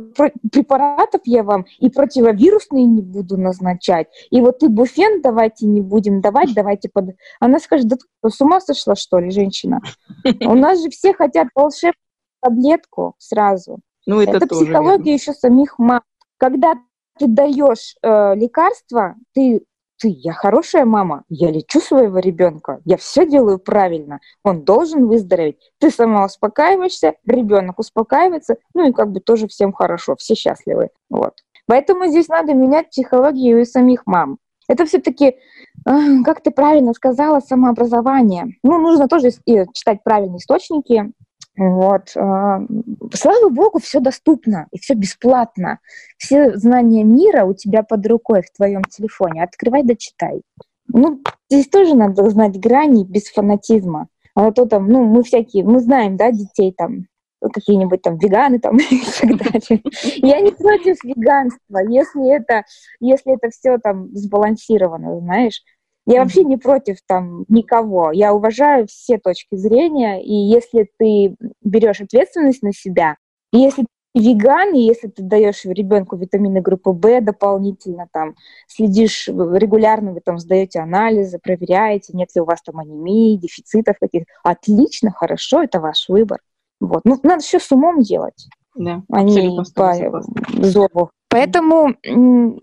препаратов 0.51 1.21
я 1.25 1.43
вам 1.43 1.65
и 1.79 1.89
противовирусные 1.89 2.85
не 2.85 3.01
буду 3.01 3.37
назначать. 3.37 4.07
И 4.29 4.41
вот 4.41 4.63
и 4.63 4.67
буфен 4.67 5.21
давайте 5.21 5.65
не 5.65 5.81
будем 5.81 6.21
давать, 6.21 6.53
давайте 6.53 6.89
под... 6.89 7.15
Она 7.39 7.59
скажет, 7.59 7.87
да 7.87 7.97
ты 7.97 8.29
с 8.29 8.41
ума 8.41 8.59
сошла, 8.59 8.95
что 8.95 9.19
ли, 9.19 9.31
женщина? 9.31 9.81
У 10.41 10.53
нас 10.53 10.81
же 10.81 10.89
все 10.89 11.13
хотят 11.13 11.47
волшебную 11.55 11.95
таблетку 12.41 13.15
сразу. 13.17 13.79
Ну, 14.05 14.21
это, 14.21 14.37
это 14.37 14.47
психология 14.47 15.13
еще 15.13 15.33
самих 15.33 15.77
мам. 15.77 16.01
Когда 16.37 16.75
ты 17.19 17.27
даешь 17.27 17.95
э, 18.01 18.35
лекарство, 18.35 19.15
ты 19.33 19.63
ты, 19.99 20.09
я 20.09 20.33
хорошая 20.33 20.85
мама, 20.85 21.23
я 21.29 21.51
лечу 21.51 21.79
своего 21.79 22.19
ребенка, 22.19 22.81
я 22.85 22.97
все 22.97 23.25
делаю 23.25 23.59
правильно, 23.59 24.19
он 24.43 24.63
должен 24.63 25.07
выздороветь. 25.07 25.71
Ты 25.79 25.91
сама 25.91 26.25
успокаиваешься, 26.25 27.15
ребенок 27.25 27.79
успокаивается, 27.79 28.57
ну 28.73 28.89
и 28.89 28.93
как 28.93 29.11
бы 29.11 29.19
тоже 29.19 29.47
всем 29.47 29.73
хорошо, 29.73 30.15
все 30.15 30.35
счастливы. 30.35 30.89
Вот. 31.09 31.33
Поэтому 31.65 32.07
здесь 32.07 32.27
надо 32.27 32.53
менять 32.53 32.89
психологию 32.89 33.61
и 33.61 33.65
самих 33.65 34.03
мам. 34.05 34.37
Это 34.69 34.85
все-таки, 34.85 35.37
как 35.85 36.41
ты 36.41 36.51
правильно 36.51 36.93
сказала, 36.93 37.39
самообразование. 37.39 38.57
Ну, 38.63 38.77
нужно 38.79 39.07
тоже 39.07 39.29
читать 39.73 40.03
правильные 40.03 40.39
источники, 40.39 41.13
вот. 41.57 42.15
А, 42.15 42.61
слава 43.13 43.49
богу, 43.49 43.79
все 43.79 43.99
доступно 43.99 44.67
и 44.71 44.79
все 44.79 44.93
бесплатно. 44.93 45.79
Все 46.17 46.55
знания 46.55 47.03
мира 47.03 47.45
у 47.45 47.53
тебя 47.53 47.83
под 47.83 48.05
рукой 48.05 48.43
в 48.43 48.55
твоем 48.55 48.83
телефоне. 48.83 49.43
Открывай 49.43 49.83
да 49.83 49.95
читай. 49.95 50.43
Ну, 50.87 51.21
здесь 51.49 51.67
тоже 51.67 51.95
надо 51.95 52.29
знать 52.29 52.59
грани 52.59 53.03
без 53.03 53.29
фанатизма. 53.29 54.07
А 54.35 54.51
то 54.51 54.65
там, 54.67 54.87
ну, 54.87 55.03
мы 55.03 55.23
всякие, 55.23 55.63
мы 55.63 55.79
знаем, 55.79 56.15
да, 56.15 56.31
детей 56.31 56.71
там, 56.71 57.07
какие-нибудь 57.41 58.03
там 58.03 58.17
веганы 58.17 58.59
там 58.59 58.77
и 58.91 59.01
так 59.19 59.37
далее. 59.37 59.81
Я 60.17 60.39
не 60.41 60.51
против 60.51 61.03
веганства, 61.03 61.79
если 61.89 62.35
это, 62.35 62.63
если 62.99 63.33
это 63.33 63.49
все 63.49 63.79
там 63.79 64.09
сбалансировано, 64.15 65.19
знаешь. 65.21 65.63
Я 66.07 66.21
вообще 66.21 66.45
не 66.45 66.55
против 66.57 66.97
там 67.05 67.43
никого. 67.49 68.11
Я 68.11 68.33
уважаю 68.33 68.87
все 68.87 69.17
точки 69.17 69.55
зрения. 69.55 70.23
И 70.23 70.33
если 70.33 70.89
ты 70.97 71.35
берешь 71.61 71.99
ответственность 71.99 72.63
на 72.63 72.73
себя, 72.73 73.17
и 73.51 73.57
если 73.57 73.83
ты 73.83 73.87
веган, 74.19 74.73
и 74.73 74.79
если 74.79 75.09
ты 75.09 75.21
даешь 75.21 75.65
ребенку 75.65 76.15
витамины 76.15 76.61
группы 76.61 76.91
В 76.91 77.21
дополнительно, 77.21 78.07
там, 78.11 78.35
следишь 78.67 79.27
регулярно, 79.27 80.13
вы 80.13 80.21
там 80.21 80.39
сдаете 80.39 80.79
анализы, 80.79 81.39
проверяете, 81.39 82.13
нет 82.15 82.29
ли 82.33 82.41
у 82.41 82.45
вас 82.45 82.61
там 82.61 82.79
анемии, 82.79 83.35
дефицитов 83.35 83.97
каких-то, 83.99 84.31
отлично, 84.43 85.11
хорошо, 85.11 85.63
это 85.63 85.81
ваш 85.81 86.07
выбор. 86.07 86.39
Вот. 86.79 87.01
Ну, 87.03 87.19
надо 87.21 87.41
все 87.41 87.59
с 87.59 87.69
умом 87.71 88.01
делать. 88.01 88.47
Да, 88.75 89.03
а 89.11 89.23
не 89.23 89.61
по 89.75 89.93
зову 90.63 91.09
Поэтому 91.29 91.95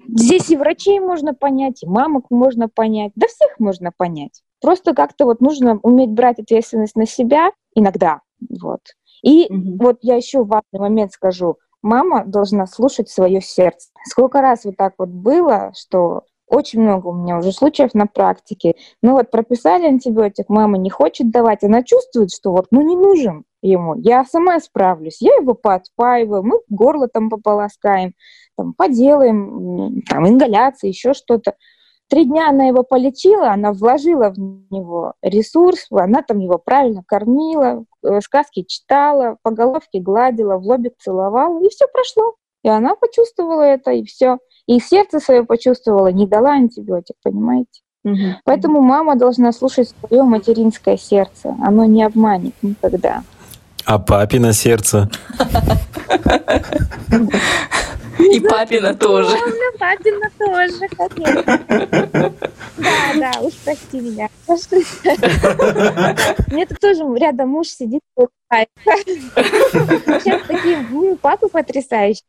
здесь 0.09 0.51
и 0.51 0.57
врачей 0.57 0.99
можно 1.01 1.35
понять, 1.35 1.83
и 1.83 1.87
мамок 1.87 2.31
можно 2.31 2.69
понять, 2.69 3.13
да 3.15 3.27
всех 3.27 3.59
можно 3.59 3.93
понять. 3.97 4.43
Просто 4.61 4.95
как-то 4.95 5.27
вот 5.27 5.41
нужно 5.41 5.79
уметь 5.83 6.11
брать 6.11 6.39
ответственность 6.39 6.97
на 6.97 7.07
себя 7.07 7.51
иногда. 7.75 8.21
Вот. 8.49 8.81
И 9.23 9.47
угу. 9.51 9.77
вот 9.85 9.99
я 10.03 10.17
еще 10.17 10.45
важный 10.45 10.81
момент 10.81 11.13
скажу. 11.13 11.57
Мама 11.83 12.25
должна 12.25 12.67
слушать 12.67 13.11
свое 13.11 13.43
сердце. 13.43 13.91
Сколько 14.07 14.41
раз 14.41 14.65
вот 14.65 14.77
так 14.77 14.95
вот 14.97 15.11
было, 15.11 15.73
что 15.77 16.23
очень 16.47 16.81
много 16.81 17.09
у 17.09 17.13
меня 17.13 17.39
уже 17.39 17.53
случаев 17.53 17.95
на 17.95 18.07
практике. 18.07 18.75
Ну 19.03 19.13
вот 19.13 19.31
прописали 19.31 19.87
антибиотик, 19.87 20.49
мама 20.49 20.79
не 20.79 20.91
хочет 20.91 21.31
давать, 21.31 21.65
она 21.65 21.83
чувствует, 21.83 22.33
что 22.33 22.53
вот 22.53 22.67
ну 22.71 22.81
не 22.83 22.97
нужен 22.97 23.45
ему. 23.69 23.95
Я 23.97 24.25
сама 24.25 24.61
справлюсь. 24.61 25.21
Я 25.21 25.35
его 25.35 25.55
подпаиваю, 25.55 26.43
мы 26.43 26.61
горло 26.69 27.09
там 27.09 27.31
пополоскаем, 27.31 28.15
там, 28.57 28.75
поделаем, 28.75 30.03
там, 30.09 30.29
ингаляции, 30.29 30.89
еще 30.89 31.15
что-то. 31.15 31.55
Три 32.09 32.27
дня 32.27 32.51
она 32.51 32.67
его 32.67 32.83
полечила, 32.83 33.51
она 33.51 33.73
вложила 33.73 34.31
в 34.31 34.39
него 34.39 35.15
ресурс, 35.23 35.87
она 35.91 36.23
там 36.23 36.39
его 36.39 36.59
правильно 36.59 37.03
кормила, 37.07 37.85
э, 38.03 38.21
сказки 38.21 38.63
читала, 38.63 39.39
по 39.43 39.51
головке 39.51 40.01
гладила, 40.01 40.59
в 40.59 40.67
лобик 40.67 40.93
целовала, 40.99 41.63
и 41.63 41.69
все 41.71 41.87
прошло. 41.89 42.35
И 42.63 42.69
она 42.69 42.95
почувствовала 42.95 43.63
это, 43.63 43.93
и 43.93 44.05
все. 44.05 44.39
И 44.67 44.79
сердце 44.81 45.19
свое 45.19 45.45
почувствовала, 45.45 46.09
не 46.09 46.27
дала 46.27 46.53
антибиотик, 46.53 47.17
понимаете? 47.23 47.81
Угу. 48.05 48.41
Поэтому 48.45 48.81
мама 48.83 49.17
должна 49.17 49.53
слушать 49.53 49.95
свое 50.07 50.23
материнское 50.23 50.99
сердце. 50.99 51.57
Оно 51.63 51.87
не 51.87 52.03
обманет 52.03 52.55
никогда. 52.63 53.23
А 53.85 53.99
папина 53.99 54.53
сердце? 54.53 55.11
И 58.19 58.41
папина 58.41 58.95
тоже. 58.95 59.37
Папина 59.79 60.31
тоже, 60.39 60.89
конечно. 60.97 62.33
Да, 62.79 63.15
да, 63.15 63.33
уж 63.41 63.53
прости 63.65 64.01
меня. 64.01 64.29
Мне 66.51 66.67
тут 66.67 66.81
тоже 66.81 67.05
рядом 67.17 67.51
муж 67.51 67.69
сидит. 67.69 68.01
Сейчас 70.15 70.41
такие, 70.47 71.17
папы 71.21 71.49
потрясающие 71.49 72.25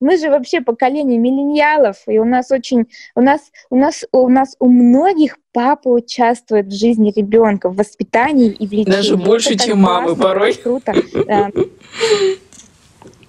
мы 0.00 0.18
же 0.18 0.30
вообще 0.30 0.60
поколение 0.60 1.18
миллениалов, 1.18 1.96
и 2.06 2.18
у 2.18 2.24
нас 2.24 2.50
очень, 2.50 2.86
у 3.14 3.20
нас, 3.20 3.40
у 3.70 3.76
нас, 3.76 4.04
у 4.12 4.28
нас 4.28 4.56
у 4.58 4.68
многих 4.68 5.38
папа 5.52 5.88
участвует 5.88 6.66
в 6.66 6.78
жизни 6.78 7.12
ребенка, 7.14 7.70
в 7.70 7.76
воспитании 7.76 8.50
и 8.50 8.66
в 8.66 8.72
лечении. 8.72 8.96
Даже 8.96 9.16
больше, 9.16 9.54
Это 9.54 9.64
чем 9.64 9.80
мамы 9.80 10.14
порой. 10.16 10.54
Круто. 10.54 10.94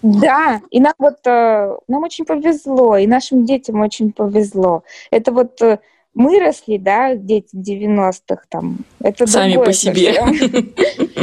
Да. 0.03 0.61
И 0.69 0.79
нам 0.79 0.93
вот 0.99 1.25
э, 1.25 1.75
нам 1.87 2.03
очень 2.03 2.23
повезло, 2.23 2.97
и 2.97 3.07
нашим 3.07 3.45
детям 3.45 3.81
очень 3.81 4.11
повезло. 4.11 4.83
Это 5.09 5.31
вот 5.31 5.61
э, 5.61 5.79
мы 6.13 6.39
росли, 6.39 6.77
да, 6.77 7.15
дети 7.15 7.55
90-х 7.55 8.43
там. 8.47 8.79
Это 9.01 9.25
Сами 9.25 9.55
по 9.55 9.73
себе. 9.73 10.15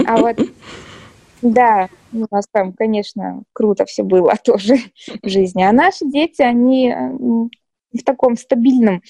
А 0.07 0.16
вот 0.16 0.37
да, 1.40 1.88
у 2.14 2.27
нас 2.31 2.46
там, 2.50 2.72
конечно, 2.72 3.42
круто 3.53 3.85
все 3.85 4.03
было 4.03 4.35
тоже 4.44 4.77
в 5.22 5.29
жизни. 5.29 5.62
А 5.62 5.72
наши 5.72 6.05
дети, 6.05 6.42
они 6.42 6.94
в 7.92 8.03
таком 8.05 8.37
стабильном 8.37 9.03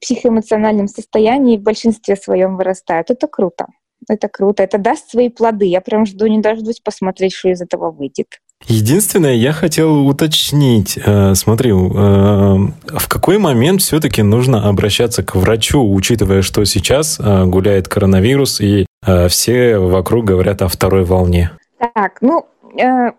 психоэмоциональном 0.00 0.88
состоянии 0.88 1.56
в 1.56 1.62
большинстве 1.62 2.16
своем 2.16 2.56
вырастают. 2.56 3.10
Это 3.10 3.26
круто. 3.26 3.66
Это 4.08 4.28
круто. 4.28 4.62
Это 4.62 4.78
даст 4.78 5.10
свои 5.10 5.28
плоды. 5.28 5.66
Я 5.66 5.80
прям 5.80 6.04
жду, 6.04 6.26
не 6.26 6.40
дождусь 6.40 6.80
посмотреть, 6.80 7.32
что 7.32 7.48
из 7.50 7.62
этого 7.62 7.90
выйдет. 7.90 8.38
Единственное, 8.66 9.34
я 9.34 9.52
хотел 9.52 10.06
уточнить. 10.06 10.98
Э, 11.04 11.34
смотри, 11.34 11.70
э, 11.70 11.74
в 11.74 13.08
какой 13.08 13.38
момент 13.38 13.82
все-таки 13.82 14.22
нужно 14.22 14.68
обращаться 14.68 15.22
к 15.22 15.34
врачу, 15.34 15.82
учитывая, 15.92 16.40
что 16.42 16.64
сейчас 16.64 17.18
э, 17.20 17.44
гуляет 17.44 17.88
коронавирус 17.88 18.60
и 18.60 18.86
все 19.28 19.76
вокруг 19.76 20.24
говорят 20.24 20.62
о 20.62 20.68
второй 20.68 21.04
волне? 21.04 21.50
Так, 21.92 22.22
ну, 22.22 22.46
э, 22.80 23.12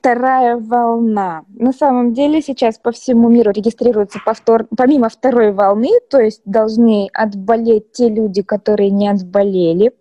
вторая 0.00 0.56
волна. 0.56 1.44
На 1.48 1.72
самом 1.72 2.14
деле 2.14 2.40
сейчас 2.40 2.78
по 2.78 2.92
всему 2.92 3.28
миру 3.28 3.50
регистрируется 3.50 4.20
повтор, 4.24 4.66
помимо 4.76 5.08
второй 5.08 5.52
волны, 5.52 5.90
то 6.08 6.20
есть 6.20 6.40
должны 6.44 7.08
отболеть 7.12 7.92
те 7.92 8.08
люди, 8.08 8.42
которые 8.42 8.90
не 8.90 9.08
отболели. 9.08 9.92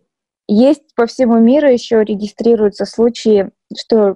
Есть 0.48 0.94
по 0.96 1.08
всему 1.08 1.40
миру 1.40 1.68
еще 1.68 2.04
регистрируются 2.04 2.86
случаи, 2.86 3.50
что 3.76 4.10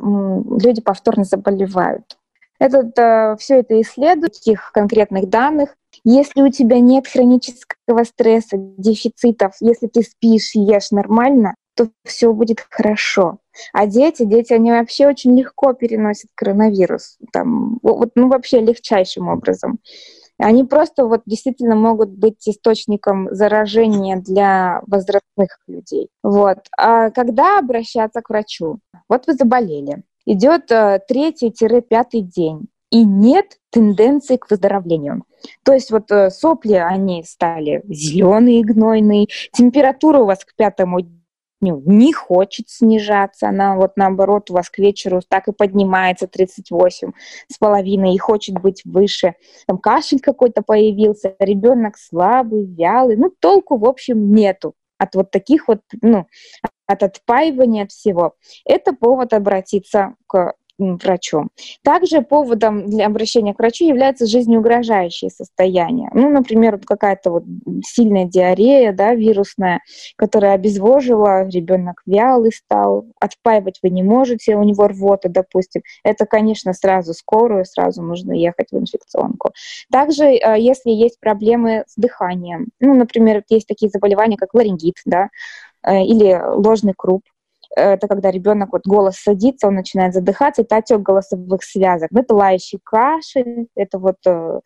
люди 0.62 0.82
повторно 0.82 1.24
заболевают. 1.24 2.18
Этот, 2.60 2.98
э, 3.00 3.36
все 3.40 3.60
это 3.60 3.82
исследуют, 3.82 4.34
таких 4.34 4.72
конкретных 4.74 5.28
данных. 5.30 5.76
Если 6.04 6.42
у 6.42 6.50
тебя 6.50 6.80
нет 6.80 7.08
хронического 7.08 8.04
стресса, 8.04 8.58
дефицитов, 8.58 9.56
если 9.60 9.88
ты 9.88 10.04
спишь 10.04 10.52
ешь 10.54 10.92
нормально, 10.92 11.56
то 11.76 11.90
все 12.04 12.34
будет 12.34 12.66
хорошо. 12.70 13.40
А 13.74 13.88
дети, 13.88 14.24
дети, 14.24 14.54
они 14.54 14.72
вообще 14.72 15.08
очень 15.08 15.38
легко 15.38 15.74
переносят 15.74 16.30
коронавирус. 16.36 17.18
Там, 17.32 17.80
вот, 17.82 18.12
ну, 18.16 18.30
вообще 18.30 18.62
легчайшим 18.62 19.28
образом. 19.28 19.80
Они 20.38 20.64
просто 20.64 21.06
вот 21.06 21.24
действительно 21.26 21.76
могут 21.76 22.12
быть 22.12 22.48
источником 22.48 23.28
заражения 23.32 24.18
для 24.18 24.82
возрастных 24.88 25.60
людей. 25.68 26.08
Вот. 26.24 26.60
А 26.78 27.10
когда 27.10 27.60
обращаться 27.60 28.22
к 28.22 28.30
врачу? 28.30 28.80
Вот 29.10 29.28
вы 29.28 29.34
заболели. 29.34 30.04
Идет 30.26 30.72
э, 30.72 31.02
третий-пятый 31.08 32.22
день 32.22 32.70
и 32.90 33.04
нет 33.04 33.58
тенденции 33.70 34.38
к 34.38 34.50
выздоровлению. 34.50 35.24
То 35.64 35.74
есть 35.74 35.92
вот 35.92 36.12
э, 36.12 36.30
сопли, 36.30 36.74
они 36.74 37.24
стали 37.24 37.84
зеленые, 37.88 38.64
гнойные, 38.64 39.28
температура 39.54 40.20
у 40.20 40.26
вас 40.26 40.46
к 40.46 40.56
пятому 40.56 41.00
дню 41.62 41.82
не 41.86 42.14
хочет 42.14 42.70
снижаться, 42.70 43.50
она 43.50 43.76
вот 43.76 43.94
наоборот 43.96 44.50
у 44.50 44.54
вас 44.54 44.70
к 44.70 44.80
вечеру 44.80 45.22
так 45.28 45.48
и 45.48 45.52
поднимается 45.52 46.28
38 46.28 47.12
с 47.48 47.58
половиной 47.58 48.16
и 48.16 48.18
хочет 48.18 48.60
быть 48.60 48.82
выше. 48.86 49.36
Там 49.68 49.78
кашель 49.78 50.20
какой-то 50.20 50.62
появился, 50.62 51.36
ребенок 51.40 51.98
слабый, 51.98 52.66
вялый, 52.66 53.18
ну 53.18 53.30
толку 53.40 53.78
в 53.78 53.86
общем 53.86 54.34
нету 54.34 54.76
от 54.98 55.16
вот 55.16 55.32
таких 55.32 55.68
вот, 55.68 55.80
ну, 56.02 56.28
от 56.86 57.04
отпаивания 57.04 57.84
от 57.84 57.92
всего. 57.92 58.36
Это 58.66 58.94
повод 58.94 59.34
обратиться 59.34 60.16
к 60.28 60.54
врачом. 60.80 61.50
Также 61.84 62.22
поводом 62.22 62.88
для 62.88 63.06
обращения 63.06 63.54
к 63.54 63.60
врачу 63.60 63.86
является 63.86 64.26
жизнеугрожающее 64.26 65.30
состояние. 65.30 66.10
Ну, 66.14 66.30
например, 66.30 66.80
какая-то 66.80 67.32
вот 67.32 67.44
сильная 67.86 68.26
диарея, 68.26 68.94
да, 68.94 69.14
вирусная, 69.14 69.82
которая 70.16 70.54
обезвожила, 70.54 71.48
ребенок 71.48 72.02
вялый 72.06 72.52
стал, 72.52 73.06
отпаивать 73.20 73.80
вы 73.84 73.90
не 73.90 74.04
можете, 74.04 74.56
у 74.56 74.64
него 74.64 74.88
рвота, 74.88 75.30
допустим. 75.30 75.82
Это, 76.04 76.26
конечно, 76.26 76.74
сразу 76.74 77.14
скорую, 77.14 77.66
сразу 77.66 78.02
нужно 78.02 78.34
ехать 78.34 78.68
в 78.72 78.78
инфекционку. 78.78 79.52
Также, 79.92 80.26
э, 80.26 80.60
если 80.60 80.92
есть 80.92 81.20
проблемы 81.20 81.84
с 81.88 81.96
дыханием, 81.96 82.68
ну, 82.80 82.94
например, 82.94 83.44
есть 83.50 83.68
такие 83.68 83.90
заболевания, 83.90 84.38
как 84.38 84.54
ларингит, 84.54 84.96
да, 85.06 85.30
э, 85.84 86.04
или 86.04 86.40
ложный 86.56 86.94
круп, 86.96 87.24
это 87.76 88.08
когда 88.08 88.32
ребенок, 88.32 88.70
вот 88.72 88.82
голос 88.86 89.16
садится, 89.18 89.68
он 89.68 89.76
начинает 89.76 90.14
задыхаться, 90.14 90.62
это 90.64 90.78
отек 90.78 91.02
голосовых 91.02 91.64
связок. 91.64 92.10
Это 92.14 92.34
лающий 92.34 92.80
кашель, 92.84 93.68
это 93.76 94.00
вот 94.00 94.18
э, 94.26 94.60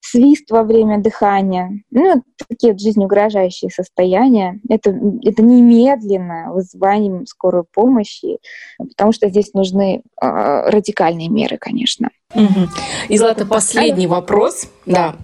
свист 0.00 0.50
во 0.50 0.62
время 0.62 0.98
дыхания. 0.98 1.82
Ну, 1.90 2.22
такие 2.48 2.72
вот 2.72 2.80
жизнеугрожающие 2.80 3.70
состояния. 3.70 4.60
Это, 4.68 4.90
это 5.22 5.42
немедленно 5.42 6.52
вызыванием 6.52 7.26
скорой 7.26 7.64
помощи, 7.72 8.38
потому 8.78 9.12
что 9.12 9.28
здесь 9.28 9.54
нужны 9.54 10.02
э, 10.20 10.26
радикальные 10.70 11.28
меры, 11.28 11.56
конечно. 11.58 12.10
Угу. 12.34 12.68
И, 13.08 13.16
Злата, 13.16 13.46
последний 13.46 14.06
вопрос. 14.06 14.68
Да, 14.86 15.16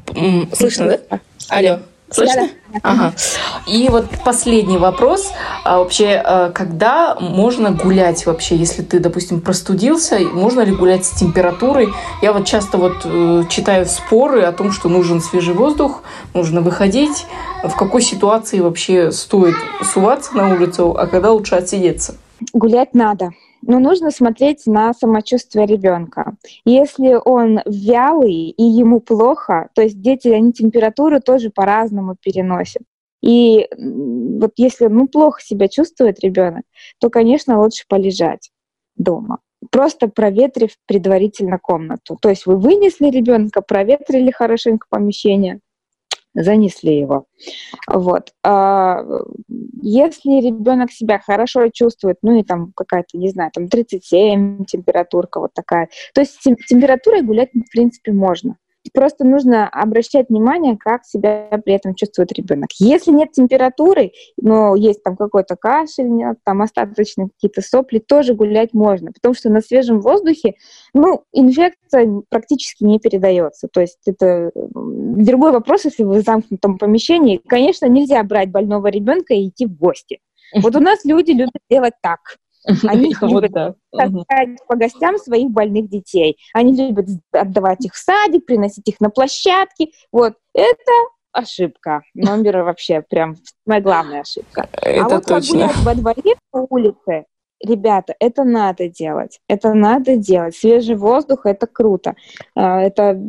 слышно, 0.53 0.99
да? 1.09 1.21
Алло. 1.49 1.81
Слышно? 2.11 2.49
Да, 2.73 2.81
Ага. 2.83 3.15
И 3.67 3.89
вот 3.89 4.07
последний 4.25 4.79
вопрос. 4.79 5.33
А 5.65 5.79
вообще, 5.79 6.21
а, 6.25 6.51
когда 6.51 7.17
можно 7.21 7.71
гулять 7.71 8.27
вообще, 8.27 8.57
если 8.57 8.83
ты, 8.83 8.99
допустим, 8.99 9.41
простудился, 9.41 10.19
можно 10.19 10.61
ли 10.61 10.75
гулять 10.75 11.05
с 11.05 11.11
температурой? 11.11 11.89
Я 12.23 12.33
вот 12.33 12.47
часто 12.47 12.79
вот 12.79 13.03
э, 13.05 13.45
читаю 13.49 13.87
споры 13.87 14.43
о 14.43 14.53
том, 14.53 14.73
что 14.73 14.89
нужен 14.89 15.21
свежий 15.21 15.55
воздух, 15.55 16.03
нужно 16.35 16.61
выходить. 16.61 17.27
В 17.65 17.75
какой 17.77 18.03
ситуации 18.03 18.61
вообще 18.61 19.11
стоит 19.13 19.57
суваться 19.83 20.37
на 20.37 20.53
улицу, 20.53 20.97
а 20.97 21.07
когда 21.07 21.33
лучше 21.33 21.57
отсидеться? 21.57 22.17
Гулять 22.53 22.95
надо 22.95 23.31
но 23.63 23.79
нужно 23.79 24.11
смотреть 24.11 24.67
на 24.67 24.93
самочувствие 24.95 25.67
ребенка. 25.67 26.37
Если 26.65 27.19
он 27.25 27.61
вялый 27.67 28.51
и 28.51 28.63
ему 28.63 29.01
плохо, 29.01 29.69
то 29.75 29.83
есть 29.83 30.01
дети, 30.01 30.29
они 30.29 30.53
температуру 30.53 31.21
тоже 31.21 31.51
по-разному 31.51 32.17
переносят. 32.21 32.83
И 33.23 33.69
вот 33.77 34.53
если 34.57 34.87
ну, 34.87 35.07
плохо 35.09 35.43
себя 35.43 35.69
чувствует 35.69 36.21
ребенок, 36.21 36.63
то, 36.99 37.11
конечно, 37.11 37.61
лучше 37.61 37.85
полежать 37.89 38.51
дома 38.97 39.39
просто 39.71 40.09
проветрив 40.09 40.71
предварительно 40.87 41.59
комнату. 41.59 42.17
То 42.21 42.31
есть 42.31 42.47
вы 42.47 42.57
вынесли 42.57 43.11
ребенка, 43.11 43.61
проветрили 43.61 44.31
хорошенько 44.31 44.87
помещение, 44.89 45.61
занесли 46.35 46.99
его. 46.99 47.27
Вот. 47.89 48.33
А 48.45 49.03
если 49.83 50.41
ребенок 50.41 50.93
себя 50.93 51.19
хорошо 51.19 51.69
чувствует, 51.69 52.19
ну 52.23 52.39
и 52.39 52.43
там 52.43 52.73
какая-то, 52.75 53.19
не 53.19 53.29
знаю, 53.31 53.51
там 53.53 53.69
37 53.69 54.65
температурка 54.65 55.41
вот 55.41 55.53
такая, 55.55 55.89
то 56.15 56.21
есть 56.21 56.39
температурой 56.41 57.23
гулять, 57.23 57.51
в 57.55 57.71
принципе, 57.73 58.13
можно. 58.13 58.57
Просто 58.93 59.25
нужно 59.25 59.69
обращать 59.69 60.31
внимание, 60.31 60.77
как 60.79 61.05
себя 61.05 61.49
при 61.65 61.75
этом 61.75 61.95
чувствует 61.95 62.33
ребенок. 62.33 62.71
Если 62.79 63.11
нет 63.11 63.33
температуры, 63.33 64.13
но 64.41 64.75
есть 64.75 65.03
там 65.03 65.17
какой-то 65.17 65.57
кашель, 65.57 66.11
нет, 66.11 66.39
там 66.45 66.63
остаточные 66.63 67.29
какие-то 67.29 67.63
сопли, 67.63 67.99
тоже 67.99 68.35
гулять 68.35 68.73
можно, 68.73 69.13
потому 69.13 69.35
что 69.35 69.51
на 69.51 69.61
свежем 69.61 70.01
воздухе, 70.01 70.55
ну, 70.95 71.25
инфекция 71.33 72.23
практически 72.29 72.85
не 72.85 72.99
передается. 72.99 73.69
То 73.69 73.81
есть 73.81 74.01
это 74.07 74.51
другой 74.55 75.53
вопрос, 75.53 75.85
если 75.85 76.05
вы 76.05 76.21
в 76.21 76.25
замкнутом 76.25 76.79
помещении. 76.79 77.41
Конечно, 77.47 77.87
нельзя 77.87 78.23
брать 78.23 78.51
больного 78.51 78.89
ребенка 78.89 79.35
и 79.35 79.49
идти 79.49 79.67
в 79.67 79.77
гости. 79.77 80.21
Вот 80.55 80.75
у 80.75 80.81
нас 80.81 81.05
люди 81.05 81.33
любят 81.33 81.63
делать 81.69 81.95
так. 82.03 82.19
Они 82.65 83.15
любят 83.23 83.77
таскать 83.93 84.67
по 84.67 84.77
гостям 84.77 85.19
своих 85.19 85.51
больных 85.51 85.89
детей. 85.89 86.39
Они 86.53 86.75
любят 86.75 87.07
отдавать 87.33 87.85
их 87.85 87.95
в 87.95 87.99
садик, 87.99 88.47
приносить 88.47 88.89
их 88.89 89.01
на 89.01 89.11
площадки. 89.11 89.93
Вот 90.13 90.35
это 90.55 90.93
ошибка. 91.33 92.03
Номер 92.15 92.59
вообще 92.65 93.03
прям 93.03 93.37
моя 93.67 93.81
главная 93.81 94.21
ошибка. 94.23 94.69
А 94.73 94.89
это 94.89 95.05
а 95.05 95.09
вот 95.09 95.27
точно. 95.27 95.69
погулять 95.69 95.77
во 95.85 95.95
дворе 95.95 96.35
по 96.51 96.67
улице, 96.71 97.25
ребята, 97.63 98.15
это 98.19 98.45
надо 98.45 98.89
делать. 98.89 99.41
Это 99.49 99.75
надо 99.75 100.17
делать. 100.17 100.57
Свежий 100.57 100.97
воздух— 100.97 101.41
это 101.47 101.67
круто. 101.67 102.15
А, 102.55 102.81
это 102.81 103.21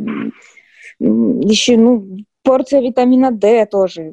еще, 0.99 1.77
ну, 1.77 2.17
порция 2.43 2.81
витамина 2.81 3.31
D 3.31 3.65
тоже. 3.65 4.11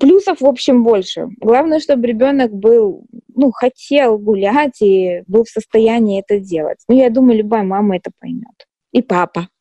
Плюсов, 0.00 0.40
в 0.40 0.46
общем, 0.46 0.82
больше. 0.84 1.28
Главное, 1.40 1.80
чтобы 1.80 2.06
ребенок 2.06 2.52
был, 2.52 3.04
ну, 3.34 3.50
хотел 3.52 4.18
гулять 4.18 4.80
и 4.80 5.22
был 5.26 5.44
в 5.44 5.48
состоянии 5.48 6.20
это 6.20 6.38
делать. 6.38 6.78
Ну, 6.88 6.96
я 6.96 7.10
думаю, 7.10 7.38
любая 7.38 7.62
мама 7.62 7.96
это 7.96 8.10
поймет. 8.20 8.66
И 8.92 9.02
папа. 9.02 9.48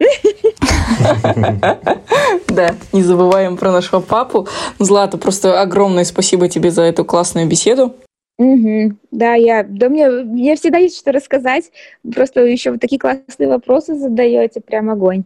Да, 2.48 2.76
не 2.92 3.02
забываем 3.02 3.58
про 3.58 3.72
нашего 3.72 4.00
папу. 4.00 4.48
Злата, 4.78 5.18
просто 5.18 5.60
огромное 5.60 6.04
спасибо 6.04 6.48
тебе 6.50 6.70
за 6.70 6.84
эту 6.84 7.04
классную 7.04 7.48
беседу. 7.48 7.96
Угу. 8.38 8.98
Да, 9.12 9.36
я, 9.36 9.64
да 9.64 9.90
мне, 9.90 10.10
мне 10.10 10.56
всегда 10.56 10.80
есть 10.80 10.98
что 10.98 11.12
рассказать. 11.12 11.72
Просто 12.14 12.42
еще 12.42 12.72
вот 12.72 12.82
такие 12.82 13.00
классные 13.00 13.48
вопросы 13.48 13.96
задаете, 13.96 14.60
прям 14.62 14.90
огонь. 14.90 15.26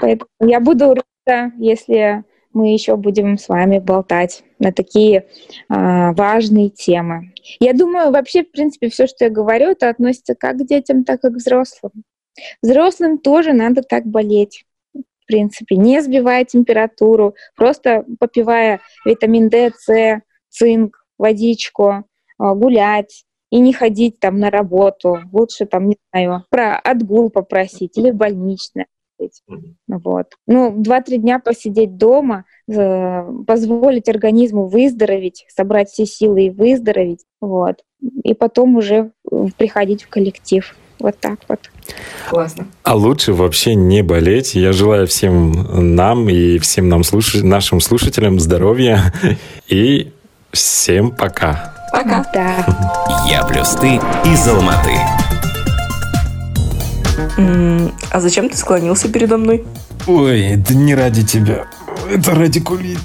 Поэтому 0.00 0.28
я 0.40 0.60
буду 0.60 0.94
рада, 0.94 1.52
если 1.58 2.24
мы 2.52 2.72
еще 2.72 2.96
будем 2.96 3.38
с 3.38 3.48
вами 3.48 3.78
болтать 3.78 4.44
на 4.58 4.72
такие 4.72 5.26
а, 5.68 6.12
важные 6.12 6.68
темы. 6.68 7.32
Я 7.60 7.72
думаю, 7.72 8.10
вообще, 8.10 8.44
в 8.44 8.50
принципе, 8.50 8.90
все, 8.90 9.06
что 9.06 9.24
я 9.24 9.30
говорю, 9.30 9.70
это 9.70 9.88
относится 9.88 10.34
как 10.34 10.58
к 10.58 10.66
детям, 10.66 11.04
так 11.04 11.24
и 11.24 11.30
к 11.30 11.36
взрослым. 11.36 11.92
Взрослым 12.62 13.18
тоже 13.18 13.52
надо 13.52 13.82
так 13.82 14.04
болеть. 14.06 14.64
В 14.94 15.26
принципе, 15.26 15.76
не 15.76 16.02
сбивая 16.02 16.44
температуру, 16.44 17.34
просто 17.56 18.04
попивая 18.18 18.80
витамин 19.04 19.48
D, 19.48 19.72
С, 19.78 20.20
цинк, 20.50 21.01
водичку, 21.18 22.04
а, 22.38 22.54
гулять 22.54 23.24
и 23.50 23.60
не 23.60 23.72
ходить 23.72 24.18
там 24.18 24.38
на 24.38 24.50
работу. 24.50 25.18
Лучше 25.32 25.66
там, 25.66 25.88
не 25.88 25.96
знаю, 26.12 26.44
про 26.50 26.78
отгул 26.78 27.30
попросить 27.30 27.98
или 27.98 28.10
больничное. 28.10 28.86
Вот. 29.86 30.26
Ну, 30.46 30.74
два-три 30.76 31.18
дня 31.18 31.38
посидеть 31.38 31.96
дома, 31.96 32.44
позволить 32.66 34.08
организму 34.08 34.66
выздороветь, 34.66 35.44
собрать 35.48 35.90
все 35.90 36.06
силы 36.06 36.46
и 36.46 36.50
выздороветь, 36.50 37.24
вот. 37.40 37.76
И 38.24 38.34
потом 38.34 38.76
уже 38.76 39.12
приходить 39.56 40.02
в 40.02 40.08
коллектив. 40.08 40.74
Вот 40.98 41.18
так 41.18 41.40
вот. 41.48 41.58
Классно. 42.28 42.68
А 42.84 42.94
лучше 42.94 43.32
вообще 43.32 43.74
не 43.74 44.02
болеть. 44.02 44.54
Я 44.54 44.72
желаю 44.72 45.08
всем 45.08 45.96
нам 45.96 46.28
и 46.28 46.58
всем 46.58 46.88
нам 46.88 47.02
слуш... 47.02 47.34
нашим 47.42 47.80
слушателям 47.80 48.38
здоровья 48.38 49.12
и 49.68 50.12
Всем 50.52 51.10
пока. 51.10 51.72
Пока. 51.92 52.26
Да. 52.34 53.26
Я 53.26 53.42
плюс 53.44 53.70
ты 53.70 53.96
из 54.26 54.46
Алматы. 54.46 54.92
А 58.10 58.20
зачем 58.20 58.50
ты 58.50 58.56
склонился 58.58 59.08
передо 59.08 59.38
мной? 59.38 59.64
Ой, 60.06 60.42
это 60.42 60.74
не 60.74 60.94
ради 60.94 61.24
тебя. 61.24 61.64
Это 62.10 62.34
ради 62.34 62.60
кулит. 62.60 62.98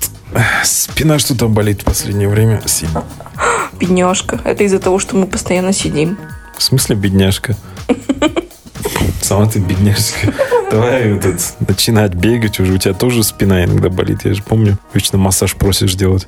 Спина 0.65 1.19
что-то 1.19 1.47
болит 1.47 1.83
в 1.83 1.85
последнее 1.85 2.27
время 2.27 2.61
сильно. 2.65 3.05
Бедняжка. 3.79 4.41
Это 4.43 4.65
из-за 4.65 4.79
того, 4.79 4.99
что 4.99 5.15
мы 5.15 5.25
постоянно 5.25 5.71
сидим. 5.71 6.17
В 6.57 6.63
смысле 6.63 6.97
бедняжка? 6.97 7.55
Сама 9.21 9.47
ты 9.47 9.59
бедняжка. 9.59 10.33
Давай 10.71 11.15
этот, 11.15 11.39
начинать 11.65 12.13
бегать 12.13 12.59
уже. 12.59 12.73
У 12.73 12.77
тебя 12.77 12.93
тоже 12.93 13.23
спина 13.23 13.63
иногда 13.63 13.89
болит, 13.89 14.25
я 14.25 14.33
же 14.33 14.43
помню. 14.43 14.77
Вечно 14.93 15.17
массаж 15.17 15.55
просишь 15.55 15.93
делать. 15.95 16.27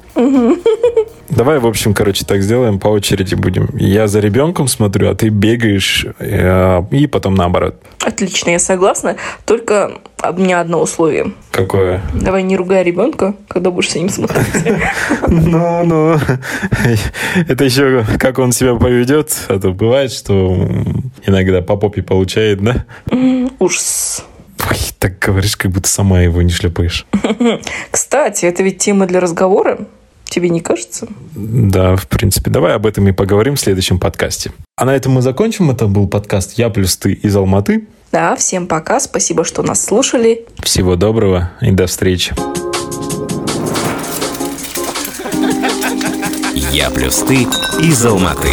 Давай, 1.40 1.58
в 1.60 1.66
общем, 1.66 1.94
короче, 1.94 2.26
так 2.26 2.42
сделаем, 2.42 2.80
по 2.80 2.90
очереди 2.90 3.34
будем. 3.34 3.70
Я 3.78 4.10
за 4.10 4.20
ребенком 4.20 4.68
смотрю, 4.68 5.10
а 5.10 5.16
ты 5.16 5.30
бегаешь, 5.30 6.06
э, 6.20 6.84
и 6.92 7.08
потом 7.08 7.36
наоборот. 7.36 7.82
Отлично, 8.02 8.50
я 8.50 8.60
согласна. 8.60 9.16
Только 9.46 10.02
у 10.22 10.34
меня 10.34 10.60
одно 10.60 10.82
условие. 10.82 11.32
Какое? 11.52 12.02
Давай 12.14 12.44
не 12.44 12.58
ругай 12.58 12.84
ребенка, 12.84 13.36
когда 13.48 13.72
будешь 13.72 13.90
с 13.90 13.96
ним 13.96 14.10
смотреть. 14.10 14.48
Ну, 15.30 15.86
ну, 15.86 16.18
это 17.48 17.64
еще 17.64 18.04
как 18.20 18.38
он 18.40 18.52
себя 18.52 18.76
поведет. 18.76 19.34
А 19.48 19.58
то 19.60 19.72
бывает, 19.72 20.12
что 20.12 20.68
иногда 21.26 21.62
по 21.62 21.78
попе 21.78 22.02
получает, 22.02 22.62
да? 22.62 22.84
Ужас. 23.60 24.26
Ой, 24.70 24.78
так 25.00 25.20
говоришь, 25.20 25.56
как 25.56 25.72
будто 25.72 25.88
сама 25.88 26.20
его 26.20 26.42
не 26.42 26.52
шлепаешь. 26.52 27.06
Кстати, 27.92 28.46
это 28.46 28.62
ведь 28.62 28.80
тема 28.80 29.06
для 29.06 29.22
разговора. 29.22 29.88
Тебе 30.30 30.50
не 30.50 30.62
кажется? 30.62 31.08
Да, 31.34 31.96
в 31.96 32.08
принципе. 32.08 32.52
Давай 32.52 32.76
об 32.76 32.86
этом 32.86 33.08
и 33.08 33.12
поговорим 33.12 33.56
в 33.56 33.60
следующем 33.60 34.00
подкасте. 34.00 34.52
А 34.76 34.86
на 34.86 34.96
этом 34.96 35.14
мы 35.14 35.22
закончим. 35.22 35.72
Это 35.72 35.88
был 35.88 36.08
подкаст 36.08 36.54
«Я 36.54 36.70
плюс 36.70 36.96
ты» 36.98 37.14
из 37.14 37.36
Алматы. 37.36 37.88
Да, 38.12 38.36
всем 38.36 38.68
пока. 38.68 39.00
Спасибо, 39.00 39.44
что 39.44 39.64
нас 39.64 39.84
слушали. 39.84 40.46
Всего 40.60 40.96
доброго 40.96 41.52
и 41.62 41.72
до 41.72 41.88
встречи. 41.88 42.34
«Я 46.72 46.92
плюс 46.92 47.18
ты» 47.20 47.48
из 47.82 48.06
Алматы. 48.06 48.50